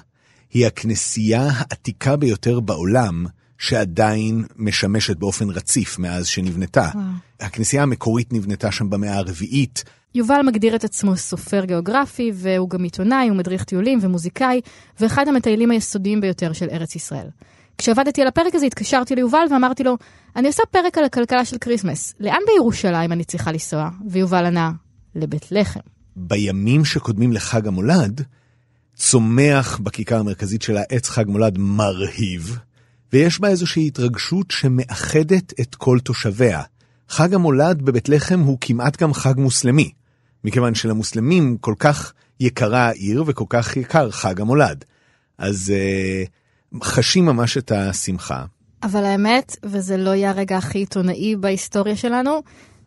היא 0.53 0.67
הכנסייה 0.67 1.50
העתיקה 1.51 2.15
ביותר 2.15 2.60
בעולם, 2.60 3.25
שעדיין 3.58 4.43
משמשת 4.55 5.17
באופן 5.17 5.50
רציף 5.50 6.00
מאז 6.00 6.27
שנבנתה. 6.27 6.89
וואו. 6.96 7.03
הכנסייה 7.39 7.84
המקורית 7.84 8.34
נבנתה 8.34 8.72
שם 8.72 8.89
במאה 8.89 9.17
הרביעית. 9.17 9.84
יובל 10.15 10.41
מגדיר 10.41 10.75
את 10.75 10.84
עצמו 10.84 11.17
סופר 11.17 11.65
גיאוגרפי, 11.65 12.32
והוא 12.34 12.70
גם 12.70 12.84
עיתונאי, 12.84 13.29
הוא 13.29 13.38
מדריך 13.38 13.63
טיולים 13.63 14.00
ומוזיקאי, 14.01 14.62
ואחד 15.00 15.27
המטיילים 15.27 15.72
היסודיים 15.72 16.22
ביותר 16.22 16.53
של 16.53 16.67
ארץ 16.72 16.96
ישראל. 16.96 17.27
כשעבדתי 17.77 18.22
על 18.22 18.27
הפרק 18.27 18.55
הזה 18.55 18.65
התקשרתי 18.65 19.15
ליובל 19.15 19.46
ואמרתי 19.51 19.84
לו, 19.84 19.98
אני 20.36 20.48
עושה 20.48 20.63
פרק 20.72 20.98
על 20.98 21.03
הכלכלה 21.03 21.46
של 21.46 21.58
כריסמס, 21.58 22.13
לאן 22.20 22.39
בירושלים 22.48 23.12
אני 23.12 23.24
צריכה 23.24 23.51
לנסוע? 23.51 23.89
ויובל 24.10 24.46
ענה, 24.46 24.72
לבית 25.15 25.51
לחם. 25.51 25.92
בימים 26.15 26.86
שקודמים 26.86 27.34
לחג 27.34 27.67
המולד, 27.67 28.22
צומח 28.96 29.77
בכיכר 29.77 30.20
המרכזית 30.20 30.62
שלה 30.62 30.77
עץ 30.77 31.10
חג 31.10 31.25
מולד 31.27 31.58
מרהיב, 31.58 32.58
ויש 33.13 33.39
בה 33.39 33.48
איזושהי 33.48 33.88
התרגשות 33.88 34.51
שמאחדת 34.51 35.60
את 35.60 35.75
כל 35.75 36.00
תושביה. 36.00 36.62
חג 37.10 37.34
המולד 37.34 37.82
בבית 37.82 38.10
לחם 38.10 38.39
הוא 38.39 38.58
כמעט 38.62 39.01
גם 39.01 39.13
חג 39.13 39.34
מוסלמי, 39.38 39.91
מכיוון 40.43 40.75
שלמוסלמים 40.75 41.58
כל 41.58 41.74
כך 41.79 42.13
יקרה 42.39 42.88
העיר 42.88 43.24
וכל 43.27 43.46
כך 43.50 43.77
יקר 43.77 44.12
חג 44.12 44.41
המולד. 44.41 44.86
אז 45.38 45.74
אה, 46.75 46.84
חשים 46.84 47.25
ממש 47.25 47.58
את 47.58 47.72
השמחה. 47.72 48.46
אבל 48.84 49.03
האמת, 49.05 49.55
וזה 49.63 49.98
לא 49.98 50.10
יהיה 50.10 50.29
הרגע 50.29 50.58
הכי 50.58 50.77
עיתונאי 50.77 51.36
בהיסטוריה 51.36 51.96
שלנו, 51.96 52.41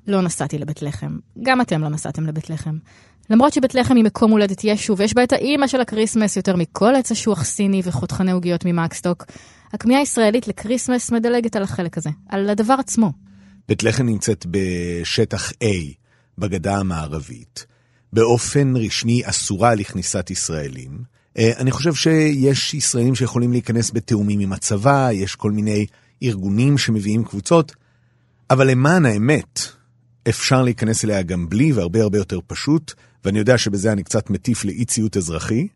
לא 0.07 0.23
נסעתי 0.23 0.59
לבית 0.59 0.83
לחם. 0.83 1.19
גם 1.43 1.61
אתם 1.61 1.81
לא 1.81 1.89
נסעתם 1.89 2.27
לבית 2.27 2.51
לחם. 2.51 2.79
למרות 3.31 3.53
שבית 3.53 3.75
לחם 3.75 3.97
היא 3.97 4.05
מקום 4.05 4.31
הולדת 4.31 4.65
ישו, 4.65 4.97
ויש 4.97 5.15
בה 5.15 5.23
את 5.25 5.33
האימא 5.33 5.67
של 5.67 5.81
הקריסמס 5.81 6.37
יותר 6.37 6.57
מכל 6.57 6.95
עץ 6.95 7.13
אשוח 7.13 7.45
סיני 7.45 7.83
וחותכני 7.85 8.33
עוגיות 8.33 8.65
ממקסטוק, 8.65 9.25
הכמיהה 9.73 10.01
הישראלית 10.01 10.49
לקריסמס 10.49 11.11
מדלגת 11.11 11.57
על 11.57 11.63
החלק 11.63 11.99
הזה, 11.99 12.11
על 12.29 12.51
הדבר 12.51 12.77
עצמו. 12.79 13.13
בית 13.69 13.83
לחם 13.83 14.07
נמצאת 14.07 14.47
בשטח 14.51 15.51
A, 15.51 15.95
בגדה 16.39 16.77
המערבית. 16.77 17.67
באופן 18.13 18.77
רשמי 18.77 19.23
אסורה 19.25 19.75
לכניסת 19.75 20.31
ישראלים. 20.31 21.03
אה, 21.39 21.53
אני 21.57 21.71
חושב 21.71 21.95
שיש 21.95 22.75
ישראלים 22.75 23.15
שיכולים 23.15 23.53
להיכנס 23.53 23.91
בתאומים 23.91 24.41
עם 24.41 24.53
הצבא, 24.53 25.09
יש 25.13 25.35
כל 25.35 25.51
מיני 25.51 25.87
ארגונים 26.23 26.79
שמביאים 26.79 27.25
קבוצות, 27.25 27.73
אבל 28.51 28.71
למען 28.71 29.07
האמת, 29.07 29.61
אפשר 30.29 30.63
להיכנס 30.63 31.05
אליה 31.05 31.23
גם 31.23 31.49
בלי 31.49 31.73
והרבה 31.73 32.03
הרבה 32.03 32.19
יותר 32.19 32.39
פשוט, 32.47 32.95
ואני 33.27 33.39
יודע 33.39 33.59
שבזה 33.59 33.93
אני 33.93 34.03
קצת 34.03 34.31
מטיף 34.31 34.65
לאי 34.65 34.85
ציות 34.85 35.17
אזרחי, 35.17 35.69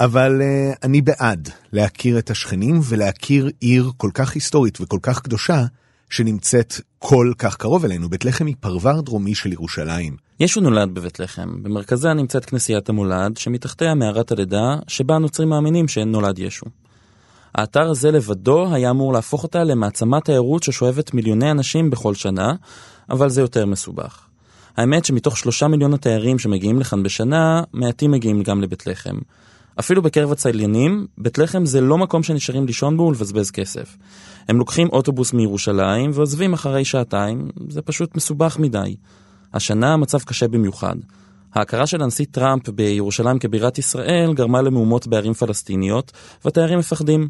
אבל 0.00 0.40
uh, 0.40 0.78
אני 0.82 1.02
בעד 1.02 1.48
להכיר 1.72 2.18
את 2.18 2.30
השכנים 2.30 2.80
ולהכיר 2.84 3.50
עיר 3.60 3.90
כל 3.96 4.10
כך 4.14 4.34
היסטורית 4.34 4.80
וכל 4.80 4.98
כך 5.02 5.20
קדושה, 5.20 5.64
שנמצאת 6.10 6.74
כל 6.98 7.32
כך 7.38 7.56
קרוב 7.56 7.84
אלינו. 7.84 8.08
בית 8.08 8.24
לחם 8.24 8.46
היא 8.46 8.54
פרבר 8.60 9.00
דרומי 9.00 9.34
של 9.34 9.52
ירושלים. 9.52 10.16
ישו 10.40 10.60
נולד 10.60 10.94
בבית 10.94 11.20
לחם. 11.20 11.62
במרכזה 11.62 12.14
נמצאת 12.14 12.44
כנסיית 12.44 12.88
המולד, 12.88 13.36
שמתחתיה 13.36 13.94
מערת 13.94 14.32
הלידה, 14.32 14.76
שבה 14.88 15.14
הנוצרים 15.14 15.48
מאמינים 15.48 15.88
שנולד 15.88 16.38
ישו. 16.38 16.66
האתר 17.54 17.90
הזה 17.90 18.10
לבדו 18.10 18.74
היה 18.74 18.90
אמור 18.90 19.12
להפוך 19.12 19.42
אותה 19.42 19.64
למעצמת 19.64 20.24
תיירות 20.24 20.62
ששואבת 20.62 21.14
מיליוני 21.14 21.50
אנשים 21.50 21.90
בכל 21.90 22.14
שנה, 22.14 22.54
אבל 23.10 23.28
זה 23.28 23.40
יותר 23.40 23.66
מסובך. 23.66 24.25
האמת 24.76 25.04
שמתוך 25.04 25.36
שלושה 25.36 25.68
מיליון 25.68 25.94
התיירים 25.94 26.38
שמגיעים 26.38 26.80
לכאן 26.80 27.02
בשנה, 27.02 27.62
מעטים 27.72 28.10
מגיעים 28.10 28.42
גם 28.42 28.62
לבית 28.62 28.86
לחם. 28.86 29.16
אפילו 29.80 30.02
בקרב 30.02 30.32
הצליינים, 30.32 31.06
בית 31.18 31.38
לחם 31.38 31.66
זה 31.66 31.80
לא 31.80 31.98
מקום 31.98 32.22
שנשארים 32.22 32.66
לישון 32.66 32.96
בו 32.96 33.02
ולבזבז 33.02 33.50
כסף. 33.50 33.96
הם 34.48 34.58
לוקחים 34.58 34.88
אוטובוס 34.88 35.32
מירושלים 35.32 36.10
ועוזבים 36.14 36.52
אחרי 36.52 36.84
שעתיים, 36.84 37.48
זה 37.68 37.82
פשוט 37.82 38.16
מסובך 38.16 38.58
מדי. 38.58 38.96
השנה 39.54 39.92
המצב 39.92 40.18
קשה 40.18 40.48
במיוחד. 40.48 40.96
ההכרה 41.54 41.86
של 41.86 42.02
הנשיא 42.02 42.26
טראמפ 42.30 42.68
בירושלים 42.68 43.38
כבירת 43.38 43.78
ישראל 43.78 44.34
גרמה 44.34 44.62
למהומות 44.62 45.06
בערים 45.06 45.34
פלסטיניות, 45.34 46.12
והתיירים 46.44 46.78
מפחדים. 46.78 47.28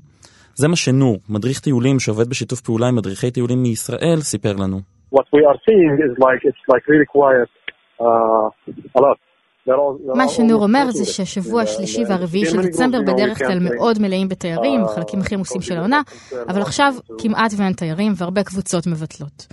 זה 0.54 0.68
מה 0.68 0.76
שנור, 0.76 1.18
מדריך 1.28 1.60
טיולים 1.60 2.00
שעובד 2.00 2.28
בשיתוף 2.28 2.60
פעולה 2.60 2.88
עם 2.88 2.94
מדריכי 2.96 3.30
טיולים 3.30 3.62
מישראל, 3.62 4.22
סיפר 4.22 4.52
לנו. 4.52 4.95
What 5.16 5.26
we 5.37 5.42
are 5.50 5.58
seeing 5.66 5.94
is 6.06 6.12
like 6.26 6.40
it's 6.49 6.64
like 6.73 6.85
really 6.92 7.08
quiet 7.16 7.50
uh, 8.04 8.99
a 8.99 9.00
lot. 9.06 9.18
מה 10.14 10.28
שנור 10.28 10.62
אומר 10.62 10.90
זה 10.90 11.04
שהשבוע 11.04 11.62
השלישי 11.62 12.04
והרביעי 12.08 12.46
של 12.46 12.62
דצמבר 12.62 12.99
בדרך 13.02 13.38
כלל 13.38 13.58
מאוד 13.61 13.99
מלאים 13.99 14.28
בתיירים, 14.28 14.85
החלקים 14.85 15.20
הכי 15.20 15.35
עמוסים 15.35 15.61
של 15.61 15.76
העונה, 15.76 16.02
אבל 16.49 16.62
עכשיו 16.62 16.94
כמעט 17.18 17.52
ואין 17.56 17.73
תיירים 17.73 18.12
והרבה 18.16 18.42
קבוצות 18.42 18.87
מבטלות. 18.87 19.46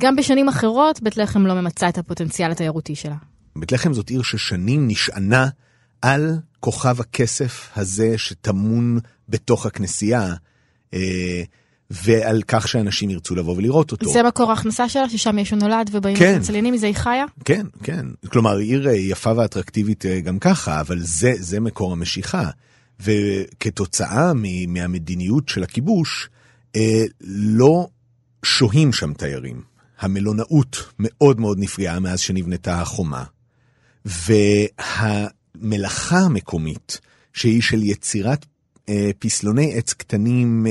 גם 0.00 0.16
בשנים 0.16 0.48
אחרות, 0.48 1.02
בית 1.02 1.16
לחם 1.16 1.46
לא 1.46 1.54
ממצה 1.54 1.88
את 1.88 1.98
הפוטנציאל 1.98 2.50
התיירותי 2.50 2.94
שלה. 2.94 3.14
בית 3.56 3.72
לחם 3.72 3.92
זאת 3.92 4.08
עיר 4.08 4.22
ששנים 4.22 4.88
נשענה 4.88 5.46
על 6.02 6.30
כוכב 6.60 7.00
הכסף 7.00 7.70
הזה 7.76 8.18
שטמון 8.18 8.98
בתוך 9.28 9.66
הכנסייה. 9.66 10.26
ועל 11.90 12.42
כך 12.48 12.68
שאנשים 12.68 13.10
ירצו 13.10 13.34
לבוא 13.34 13.56
ולראות 13.56 13.92
אותו. 13.92 14.12
זה 14.12 14.22
מקור 14.22 14.50
ההכנסה 14.50 14.88
שלה, 14.88 15.08
ששם 15.08 15.38
ישו 15.38 15.56
נולד 15.56 15.90
ובאים 15.92 16.16
כן. 16.16 16.42
צליינים, 16.42 16.74
מזה 16.74 16.86
היא 16.86 16.94
חיה? 16.94 17.24
כן, 17.44 17.66
כן. 17.82 18.06
כלומר, 18.28 18.56
עיר 18.56 18.88
יפה 18.88 19.32
ואטרקטיבית 19.36 20.04
גם 20.24 20.38
ככה, 20.38 20.80
אבל 20.80 20.98
זה, 21.00 21.32
זה 21.38 21.60
מקור 21.60 21.92
המשיכה. 21.92 22.50
וכתוצאה 23.00 24.32
מהמדיניות 24.68 25.48
של 25.48 25.62
הכיבוש, 25.62 26.28
אה, 26.76 27.04
לא 27.24 27.88
שוהים 28.44 28.92
שם 28.92 29.12
תיירים. 29.12 29.62
המלונאות 30.00 30.92
מאוד 30.98 31.40
מאוד 31.40 31.58
נפגעה 31.58 32.00
מאז 32.00 32.20
שנבנתה 32.20 32.80
החומה. 32.80 33.24
והמלאכה 34.04 36.18
המקומית, 36.18 37.00
שהיא 37.32 37.62
של 37.62 37.82
יצירת 37.82 38.46
פסלוני 39.18 39.74
עץ 39.74 39.92
קטנים 39.92 40.66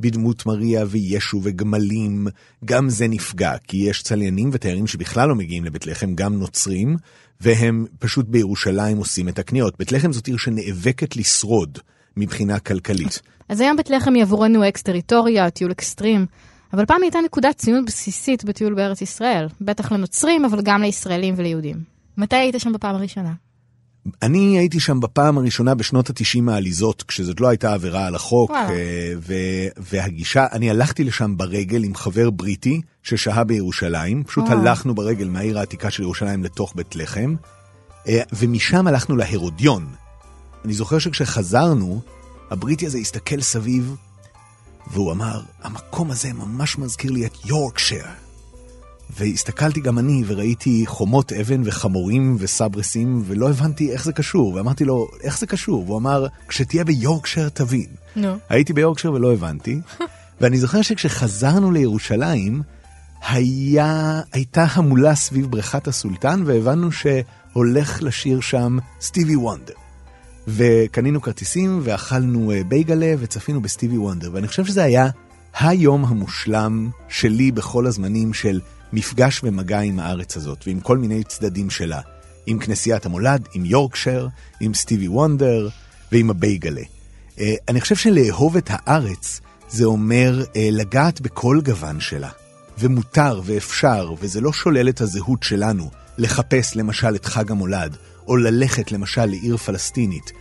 בדמות 0.00 0.46
מריה 0.46 0.84
וישו 0.88 1.40
וגמלים, 1.42 2.26
גם 2.64 2.90
זה 2.90 3.08
נפגע, 3.08 3.52
כי 3.68 3.76
יש 3.76 4.02
צליינים 4.02 4.50
ותיירים 4.52 4.86
שבכלל 4.86 5.28
לא 5.28 5.34
מגיעים 5.34 5.64
לבית 5.64 5.86
לחם, 5.86 6.14
גם 6.14 6.38
נוצרים, 6.38 6.96
והם 7.40 7.86
פשוט 7.98 8.26
בירושלים 8.28 8.96
עושים 8.96 9.28
את 9.28 9.38
הקניות. 9.38 9.78
בית 9.78 9.92
לחם 9.92 10.12
זאת 10.12 10.26
עיר 10.26 10.36
שנאבקת 10.36 11.16
לשרוד 11.16 11.78
מבחינה 12.16 12.58
כלכלית. 12.58 13.22
אז 13.48 13.60
היום 13.60 13.76
בית 13.76 13.90
לחם 13.90 14.14
היא 14.14 14.22
עבורנו 14.22 14.68
אקס 14.68 14.82
טריטוריה, 14.82 15.50
טיול 15.50 15.72
אקסטרים, 15.72 16.26
אבל 16.72 16.86
פעם 16.86 17.02
הייתה 17.02 17.18
נקודת 17.24 17.56
ציון 17.56 17.84
בסיסית 17.84 18.44
בטיול 18.44 18.74
בארץ 18.74 19.02
ישראל, 19.02 19.46
בטח 19.60 19.92
לנוצרים, 19.92 20.44
אבל 20.44 20.60
גם 20.62 20.82
לישראלים 20.82 21.34
וליהודים. 21.36 21.76
מתי 22.16 22.36
היית 22.36 22.54
שם 22.58 22.72
בפעם 22.72 22.94
הראשונה? 22.94 23.32
אני 24.22 24.58
הייתי 24.58 24.80
שם 24.80 25.00
בפעם 25.00 25.38
הראשונה 25.38 25.74
בשנות 25.74 26.10
התשעים 26.10 26.48
העליזות, 26.48 27.02
כשזאת 27.02 27.40
לא 27.40 27.48
הייתה 27.48 27.72
עבירה 27.72 28.06
על 28.06 28.14
החוק, 28.14 28.50
ו- 29.18 29.68
והגישה, 29.76 30.46
אני 30.52 30.70
הלכתי 30.70 31.04
לשם 31.04 31.36
ברגל 31.36 31.84
עם 31.84 31.94
חבר 31.94 32.30
בריטי 32.30 32.80
ששהה 33.02 33.44
בירושלים, 33.44 34.24
פשוט 34.24 34.44
הלכנו 34.48 34.94
ברגל 34.94 35.28
מהעיר 35.28 35.58
העתיקה 35.58 35.90
של 35.90 36.02
ירושלים 36.02 36.44
לתוך 36.44 36.72
בית 36.76 36.96
לחם, 36.96 37.34
ומשם 38.32 38.86
הלכנו 38.86 39.16
להרודיון. 39.16 39.86
אני 40.64 40.74
זוכר 40.74 40.98
שכשחזרנו, 40.98 42.00
הבריטי 42.50 42.86
הזה 42.86 42.98
הסתכל 42.98 43.40
סביב, 43.40 43.96
והוא 44.92 45.12
אמר, 45.12 45.40
המקום 45.62 46.10
הזה 46.10 46.32
ממש 46.32 46.78
מזכיר 46.78 47.10
לי 47.10 47.26
את 47.26 47.46
יורקשייר. 47.46 48.23
והסתכלתי 49.18 49.80
גם 49.80 49.98
אני 49.98 50.22
וראיתי 50.26 50.84
חומות 50.86 51.32
אבן 51.32 51.60
וחמורים 51.64 52.36
וסברסים 52.38 53.22
ולא 53.26 53.50
הבנתי 53.50 53.92
איך 53.92 54.04
זה 54.04 54.12
קשור 54.12 54.54
ואמרתי 54.54 54.84
לו 54.84 55.08
איך 55.22 55.38
זה 55.38 55.46
קשור 55.46 55.84
והוא 55.84 55.98
אמר 55.98 56.26
כשתהיה 56.48 56.84
ביורקשייר 56.84 57.48
תבין. 57.48 57.86
נו. 58.16 58.36
הייתי 58.48 58.72
ביורקשייר 58.72 59.12
ולא 59.12 59.32
הבנתי 59.32 59.80
ואני 60.40 60.58
זוכר 60.58 60.82
שכשחזרנו 60.82 61.70
לירושלים 61.70 62.62
היה, 63.28 64.20
הייתה 64.32 64.66
המולה 64.72 65.14
סביב 65.14 65.50
בריכת 65.50 65.88
הסולטן 65.88 66.42
והבנו 66.46 66.92
שהולך 66.92 68.02
לשיר 68.02 68.40
שם 68.40 68.78
סטיבי 69.00 69.36
וונדר. 69.36 69.74
וקנינו 70.48 71.22
כרטיסים 71.22 71.80
ואכלנו 71.82 72.52
אה, 72.52 72.64
בייגלה 72.68 73.14
וצפינו 73.18 73.60
בסטיבי 73.60 73.98
וונדר 73.98 74.30
ואני 74.32 74.48
חושב 74.48 74.64
שזה 74.64 74.84
היה 74.84 75.08
היום 75.60 76.04
המושלם 76.04 76.90
שלי 77.08 77.52
בכל 77.52 77.86
הזמנים 77.86 78.34
של 78.34 78.60
מפגש 78.94 79.40
ומגע 79.44 79.80
עם 79.80 79.98
הארץ 79.98 80.36
הזאת 80.36 80.64
ועם 80.66 80.80
כל 80.80 80.98
מיני 80.98 81.24
צדדים 81.24 81.70
שלה. 81.70 82.00
עם 82.46 82.58
כנסיית 82.58 83.06
המולד, 83.06 83.48
עם 83.54 83.64
יורקשר, 83.64 84.28
עם 84.60 84.74
סטיבי 84.74 85.08
וונדר 85.08 85.68
ועם 86.12 86.30
הבייגלה. 86.30 86.82
אה, 87.40 87.54
אני 87.68 87.80
חושב 87.80 87.96
שלאהוב 87.96 88.56
את 88.56 88.70
הארץ 88.70 89.40
זה 89.68 89.84
אומר 89.84 90.44
אה, 90.56 90.68
לגעת 90.72 91.20
בכל 91.20 91.60
גוון 91.64 92.00
שלה. 92.00 92.30
ומותר 92.78 93.40
ואפשר, 93.44 94.14
וזה 94.20 94.40
לא 94.40 94.52
שולל 94.52 94.88
את 94.88 95.00
הזהות 95.00 95.42
שלנו, 95.42 95.90
לחפש 96.18 96.76
למשל 96.76 97.14
את 97.14 97.24
חג 97.24 97.50
המולד, 97.50 97.96
או 98.26 98.36
ללכת 98.36 98.92
למשל 98.92 99.24
לעיר 99.24 99.56
פלסטינית. 99.56 100.32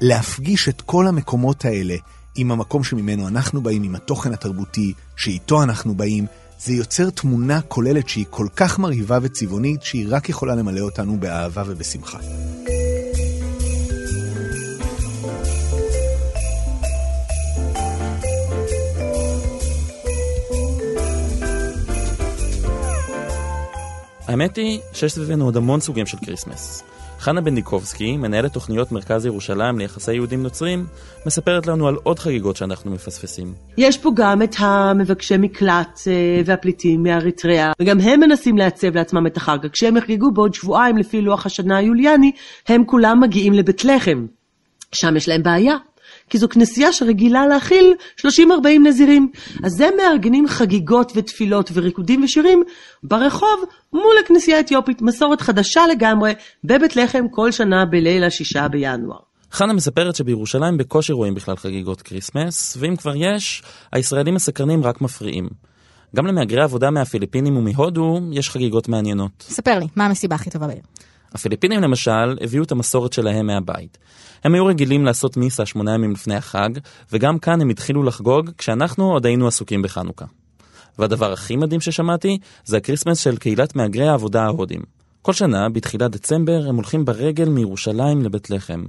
להפגיש 0.00 0.68
את 0.68 0.80
כל 0.80 1.06
המקומות 1.06 1.64
האלה 1.64 1.94
עם 2.36 2.52
המקום 2.52 2.84
שממנו 2.84 3.28
אנחנו 3.28 3.62
באים, 3.62 3.82
עם 3.82 3.94
התוכן 3.94 4.32
התרבותי 4.32 4.92
שאיתו 5.16 5.62
אנחנו 5.62 5.94
באים, 5.94 6.26
זה 6.64 6.72
יוצר 6.72 7.10
תמונה 7.10 7.60
כוללת 7.60 8.08
שהיא 8.08 8.24
כל 8.30 8.46
כך 8.56 8.78
מרהיבה 8.78 9.18
וצבעונית, 9.22 9.82
שהיא 9.82 10.06
רק 10.10 10.28
יכולה 10.28 10.54
למלא 10.54 10.80
אותנו 10.80 11.20
באהבה 11.20 11.62
ובשמחה. 11.66 12.18
האמת 24.26 24.56
היא 24.56 24.80
שיש 24.92 25.12
סביבנו 25.12 25.44
עוד 25.44 25.56
המון 25.56 25.80
סוגים 25.80 26.06
של 26.06 26.18
כריסמס. 26.24 26.82
חנה 27.20 27.40
בנדיקובסקי, 27.40 28.16
מנהלת 28.16 28.52
תוכניות 28.52 28.92
מרכז 28.92 29.26
ירושלים 29.26 29.78
ליחסי 29.78 30.14
יהודים 30.14 30.42
נוצרים, 30.42 30.86
מספרת 31.26 31.66
לנו 31.66 31.88
על 31.88 31.96
עוד 32.02 32.18
חגיגות 32.18 32.56
שאנחנו 32.56 32.90
מפספסים. 32.90 33.54
יש 33.78 33.98
פה 33.98 34.10
גם 34.14 34.42
את 34.42 34.54
המבקשי 34.58 35.36
מקלט 35.36 36.00
אה, 36.06 36.42
והפליטים 36.46 37.02
מאריתריאה, 37.02 37.72
וגם 37.82 38.00
הם 38.00 38.20
מנסים 38.20 38.58
לעצב 38.58 38.94
לעצמם 38.94 39.26
את 39.26 39.36
החג. 39.36 39.58
כשהם 39.72 39.96
יחגגו 39.96 40.30
בעוד 40.30 40.54
שבועיים 40.54 40.96
לפי 40.96 41.20
לוח 41.20 41.46
השנה 41.46 41.76
היוליאני, 41.76 42.32
הם 42.68 42.84
כולם 42.84 43.20
מגיעים 43.20 43.52
לבית 43.52 43.84
לחם. 43.84 44.26
שם 44.92 45.16
יש 45.16 45.28
להם 45.28 45.42
בעיה. 45.42 45.76
כי 46.30 46.38
זו 46.38 46.48
כנסייה 46.48 46.92
שרגילה 46.92 47.46
להכיל 47.46 47.94
30-40 48.20 48.22
נזירים. 48.84 49.30
אז 49.64 49.80
הם 49.80 49.92
מארגנים 49.96 50.48
חגיגות 50.48 51.12
ותפילות 51.16 51.70
וריקודים 51.74 52.24
ושירים 52.24 52.62
ברחוב 53.02 53.64
מול 53.92 54.14
הכנסייה 54.24 54.56
האתיופית, 54.56 55.02
מסורת 55.02 55.40
חדשה 55.40 55.86
לגמרי, 55.86 56.32
בבית 56.64 56.96
לחם 56.96 57.28
כל 57.30 57.52
שנה 57.52 57.84
בליל 57.84 58.24
השישה 58.24 58.68
בינואר. 58.68 59.18
חנה 59.52 59.72
מספרת 59.72 60.16
שבירושלים 60.16 60.76
בקושי 60.76 61.12
רואים 61.12 61.34
בכלל 61.34 61.56
חגיגות 61.56 62.02
כריסמס, 62.02 62.76
ואם 62.80 62.96
כבר 62.96 63.12
יש, 63.16 63.62
הישראלים 63.92 64.36
הסקרנים 64.36 64.84
רק 64.84 65.00
מפריעים. 65.00 65.48
גם 66.16 66.26
למהגרי 66.26 66.62
עבודה 66.62 66.90
מהפיליפינים 66.90 67.56
ומהודו 67.56 68.20
יש 68.32 68.50
חגיגות 68.50 68.88
מעניינות. 68.88 69.30
ספר 69.40 69.78
לי, 69.78 69.86
מה 69.96 70.06
המסיבה 70.06 70.34
הכי 70.34 70.50
טובה 70.50 70.66
בעיר? 70.66 70.82
הפיליפינים 71.34 71.80
למשל 71.80 72.38
הביאו 72.40 72.62
את 72.62 72.72
המסורת 72.72 73.12
שלהם 73.12 73.46
מהבית. 73.46 73.98
הם 74.44 74.54
היו 74.54 74.66
רגילים 74.66 75.04
לעשות 75.04 75.36
מיסה 75.36 75.66
שמונה 75.66 75.94
ימים 75.94 76.12
לפני 76.12 76.34
החג, 76.34 76.70
וגם 77.12 77.38
כאן 77.38 77.60
הם 77.60 77.68
התחילו 77.68 78.02
לחגוג 78.02 78.50
כשאנחנו 78.58 79.12
עוד 79.12 79.26
היינו 79.26 79.46
עסוקים 79.46 79.82
בחנוכה. 79.82 80.24
והדבר 80.98 81.32
הכי 81.32 81.56
מדהים 81.56 81.80
ששמעתי 81.80 82.38
זה 82.64 82.76
הקריסמס 82.76 83.18
של 83.18 83.36
קהילת 83.36 83.76
מהגרי 83.76 84.08
העבודה 84.08 84.42
ההודים. 84.42 84.80
כל 85.22 85.32
שנה, 85.32 85.68
בתחילת 85.68 86.10
דצמבר, 86.10 86.68
הם 86.68 86.76
הולכים 86.76 87.04
ברגל 87.04 87.48
מירושלים 87.48 88.22
לבית 88.22 88.50
לחם. 88.50 88.84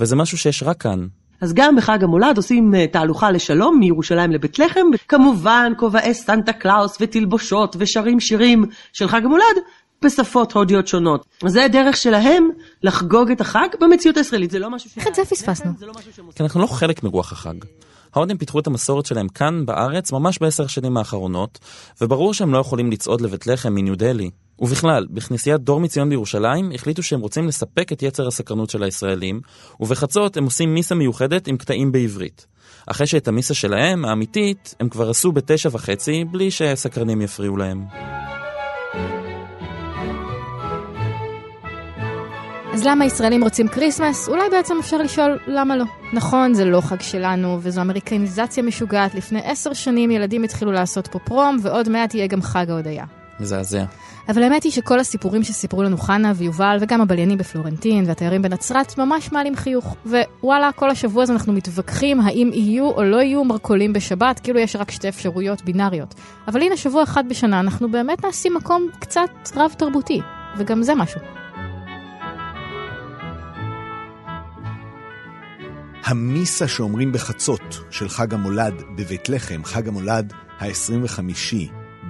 וזה 0.00 0.16
משהו 0.16 0.38
שיש 0.38 0.62
רק 0.62 0.80
כאן. 0.80 1.06
אז 1.40 1.54
גם 1.54 1.76
בחג 1.76 2.04
המולד 2.04 2.36
עושים 2.36 2.74
אה, 2.74 2.86
תהלוכה 2.86 3.30
לשלום 3.30 3.78
מירושלים 3.78 4.32
לבית 4.32 4.58
לחם, 4.58 4.86
כמובן 5.08 5.72
כובעי 5.76 6.14
סנטה 6.14 6.52
קלאוס 6.52 6.96
ותלבושות 7.00 7.76
ושרים 7.78 8.20
שירים 8.20 8.64
של 8.92 9.08
חג 9.08 9.24
המולד, 9.24 9.56
בשפות 10.04 10.52
הודיות 10.52 10.86
שונות. 10.86 11.26
זה 11.46 11.64
הדרך 11.64 11.96
שלהם 11.96 12.50
לחגוג 12.82 13.30
את 13.30 13.40
החג 13.40 13.68
במציאות 13.80 14.16
הישראלית, 14.16 14.50
זה 14.50 14.58
לא 14.58 14.70
משהו 14.70 14.90
ש... 14.90 14.98
איך 14.98 15.06
את 15.06 15.14
זה 15.14 15.24
פספסנו? 15.24 15.72
כי 16.34 16.42
אנחנו 16.42 16.60
לא 16.60 16.66
חלק 16.66 17.02
מרוח 17.02 17.32
החג. 17.32 17.54
ההודים 18.14 18.38
פיתחו 18.38 18.58
את 18.58 18.66
המסורת 18.66 19.06
שלהם 19.06 19.28
כאן 19.28 19.66
בארץ 19.66 20.12
ממש 20.12 20.38
בעשר 20.38 20.64
השנים 20.64 20.96
האחרונות, 20.96 21.58
וברור 22.00 22.34
שהם 22.34 22.52
לא 22.52 22.58
יכולים 22.58 22.90
לצעוד 22.90 23.20
לבית 23.20 23.46
לחם 23.46 23.74
מניו 23.74 23.96
דלי. 23.98 24.30
ובכלל, 24.58 25.06
בכנסיית 25.10 25.60
דור 25.60 25.80
מציון 25.80 26.08
בירושלים 26.08 26.70
החליטו 26.74 27.02
שהם 27.02 27.20
רוצים 27.20 27.48
לספק 27.48 27.92
את 27.92 28.02
יצר 28.02 28.26
הסקרנות 28.26 28.70
של 28.70 28.82
הישראלים, 28.82 29.40
ובחצות 29.80 30.36
הם 30.36 30.44
עושים 30.44 30.74
מיסה 30.74 30.94
מיוחדת 30.94 31.48
עם 31.48 31.56
קטעים 31.56 31.92
בעברית. 31.92 32.46
אחרי 32.86 33.06
שאת 33.06 33.28
המיסה 33.28 33.54
שלהם, 33.54 34.04
האמיתית, 34.04 34.74
הם 34.80 34.88
כבר 34.88 35.10
עשו 35.10 35.32
בתשע 35.32 35.68
וחצי, 35.72 36.24
בלי 36.24 36.50
שסקרנים 36.50 37.22
יפריעו 37.22 37.56
להם. 37.56 38.17
אז 42.78 42.84
למה 42.84 43.04
ישראלים 43.04 43.44
רוצים 43.44 43.68
כריסמס? 43.68 44.28
אולי 44.28 44.50
בעצם 44.50 44.74
אפשר 44.80 44.98
לשאול 44.98 45.38
למה 45.46 45.76
לא. 45.76 45.84
נכון, 46.12 46.54
זה 46.54 46.64
לא 46.64 46.80
חג 46.80 47.00
שלנו, 47.00 47.58
וזו 47.60 47.80
אמריקניזציה 47.80 48.62
משוגעת. 48.62 49.14
לפני 49.14 49.40
עשר 49.44 49.72
שנים 49.72 50.10
ילדים 50.10 50.42
התחילו 50.42 50.72
לעשות 50.72 51.06
פה 51.06 51.18
פרום, 51.18 51.56
ועוד 51.62 51.88
מעט 51.88 52.14
יהיה 52.14 52.26
גם 52.26 52.42
חג 52.42 52.70
ההודיה. 52.70 53.04
מזעזע. 53.40 53.84
אבל 54.28 54.42
האמת 54.42 54.62
היא 54.62 54.72
שכל 54.72 55.00
הסיפורים 55.00 55.42
שסיפרו 55.42 55.82
לנו 55.82 55.98
חנה 55.98 56.32
ויובל, 56.36 56.76
וגם 56.80 57.00
הבליינים 57.00 57.38
בפלורנטין 57.38 58.04
והתיירים 58.06 58.42
בנצרת, 58.42 58.98
ממש 58.98 59.32
מעלים 59.32 59.56
חיוך. 59.56 59.96
ווואלה, 60.06 60.70
כל 60.72 60.90
השבוע 60.90 61.22
הזה 61.22 61.32
אנחנו 61.32 61.52
מתווכחים 61.52 62.20
האם 62.20 62.50
יהיו 62.54 62.90
או 62.90 63.02
לא 63.02 63.16
יהיו 63.16 63.44
מרכולים 63.44 63.92
בשבת, 63.92 64.40
כאילו 64.40 64.58
יש 64.58 64.76
רק 64.76 64.90
שתי 64.90 65.08
אפשרויות 65.08 65.64
בינאריות. 65.64 66.14
אבל 66.48 66.62
הנה, 66.62 66.76
שבוע 66.76 67.02
אחד 67.02 67.28
בשנה 67.28 67.60
אנחנו 67.60 67.90
באמת 67.90 68.24
נעשים 68.24 68.54
מקום 68.54 68.88
קצת 68.98 69.30
רב 69.56 69.74
תרבותי, 69.78 70.20
וגם 70.58 70.82
זה 70.82 70.94
משהו. 70.94 71.37
המיסה 76.08 76.68
שאומרים 76.68 77.12
בחצות 77.12 77.80
של 77.90 78.08
חג 78.08 78.34
המולד 78.34 78.74
בבית 78.96 79.28
לחם, 79.28 79.64
חג 79.64 79.88
המולד 79.88 80.32
ה-25 80.58 81.54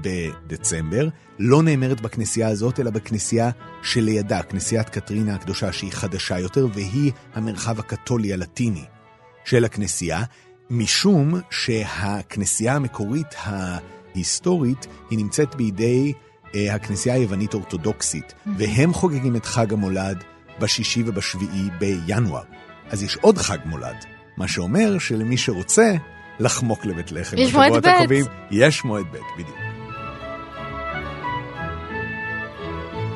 בדצמבר, 0.02 1.08
לא 1.38 1.62
נאמרת 1.62 2.00
בכנסייה 2.00 2.48
הזאת, 2.48 2.80
אלא 2.80 2.90
בכנסייה 2.90 3.50
שלידה, 3.82 4.42
כנסיית 4.42 4.88
קטרינה 4.88 5.34
הקדושה, 5.34 5.72
שהיא 5.72 5.92
חדשה 5.92 6.38
יותר, 6.38 6.66
והיא 6.74 7.12
המרחב 7.34 7.78
הקתולי 7.78 8.32
הלטיני 8.32 8.84
של 9.44 9.64
הכנסייה, 9.64 10.22
משום 10.70 11.34
שהכנסייה 11.50 12.74
המקורית 12.74 13.34
ההיסטורית 13.44 14.86
היא 15.10 15.18
נמצאת 15.18 15.54
בידי 15.54 16.12
אה, 16.54 16.74
הכנסייה 16.74 17.14
היוונית 17.14 17.54
אורתודוקסית, 17.54 18.34
והם 18.58 18.92
חוגגים 18.92 19.36
את 19.36 19.46
חג 19.46 19.72
המולד 19.72 20.24
בשישי 20.60 21.02
ובשביעי 21.06 21.68
בינואר. 21.78 22.42
אז 22.90 23.02
יש 23.02 23.16
עוד 23.16 23.38
חג 23.38 23.58
מולד, 23.64 24.04
מה 24.36 24.48
שאומר 24.48 24.98
שלמי 24.98 25.36
שרוצה 25.36 25.92
לחמוק 26.40 26.84
לבית 26.84 27.12
לחם. 27.12 27.36
יש 27.38 27.54
מועד 27.54 27.72
ב'. 27.72 27.86
הקרובים, 27.86 28.24
יש 28.50 28.84
מועד 28.84 29.06
ב', 29.12 29.16
בדיוק. 29.38 29.56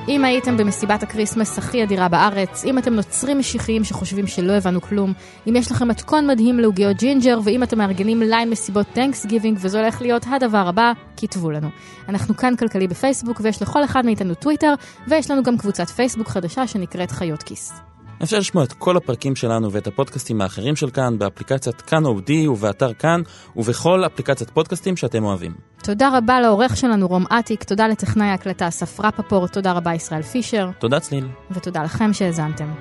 אם 0.09 0.25
הייתם 0.25 0.57
במסיבת 0.57 1.03
ה 1.03 1.08
Christmas 1.08 1.59
הכי 1.59 1.83
אדירה 1.83 2.09
בארץ, 2.09 2.65
אם 2.65 2.79
אתם 2.79 2.95
נוצרים 2.95 3.39
משיחיים 3.39 3.85
שחושבים 3.85 4.27
שלא 4.27 4.53
הבנו 4.53 4.81
כלום, 4.81 5.13
אם 5.49 5.57
יש 5.57 5.73
לכם 5.73 5.89
מתכון 5.89 6.27
מדהים 6.27 6.61
לעוגיות 6.61 6.97
ג'ינג'ר, 6.97 7.39
ואם 7.45 7.63
אתם 7.63 7.79
מארגנים 7.79 8.23
ליין 8.23 8.51
מסיבות 8.51 8.87
Thanksgiving, 8.93 9.59
וזה 9.61 9.81
הולך 9.81 10.01
להיות 10.01 10.27
הדבר 10.31 10.69
הבא, 10.69 10.93
כתבו 11.17 11.51
לנו. 11.51 11.69
אנחנו 12.09 12.37
כאן 12.37 12.57
כלכלי 12.57 12.89
בפייסבוק, 12.89 13.41
ויש 13.45 13.63
לכל 13.63 13.85
אחד 13.85 14.05
מאיתנו 14.05 14.35
טוויטר, 14.35 14.75
ויש 15.09 15.31
לנו 15.31 15.43
גם 15.43 15.59
קבוצת 15.59 15.89
פייסבוק 15.89 16.29
חדשה 16.29 16.67
שנקראת 16.67 17.11
חיות 17.11 17.43
כיס. 17.43 17.92
אפשר 18.23 18.39
לשמוע 18.39 18.65
את 18.65 18.73
כל 18.73 18.97
הפרקים 18.97 19.37
שלנו 19.37 19.73
ואת 19.73 19.87
הפודקאסטים 19.87 20.41
האחרים 20.41 20.77
של 20.77 20.91
כאן 20.91 21.19
באפליקציית 21.19 21.81
כאן 21.81 22.05
אודי 22.05 22.49
ובאתר 22.49 22.93
כאן 22.95 23.23
ובכל 23.57 24.07
אפליקציית 24.07 24.51
פודקאסטים 24.51 24.97
שאתם 24.97 25.25
אוהבים. 25.25 25.53
תודה 25.83 26.19
רבה 26.19 26.41
לעורך 26.41 26.77
שלנו 26.77 27.09
רום 27.09 27.25
אטיק, 27.39 27.65
תודה 27.65 27.89
לטכנאי 27.89 28.27
ההקלטה 28.27 28.69
אסף 28.69 29.01
רפפורט, 29.01 29.53
תודה 29.53 29.73
רבה 29.73 29.95
ישראל 29.95 30.23
פישר. 30.23 30.71
תודה 30.79 31.01
צליל. 31.01 31.29
ותודה 31.51 31.83
לכם 31.83 32.13
שהאזנתם. 32.13 32.73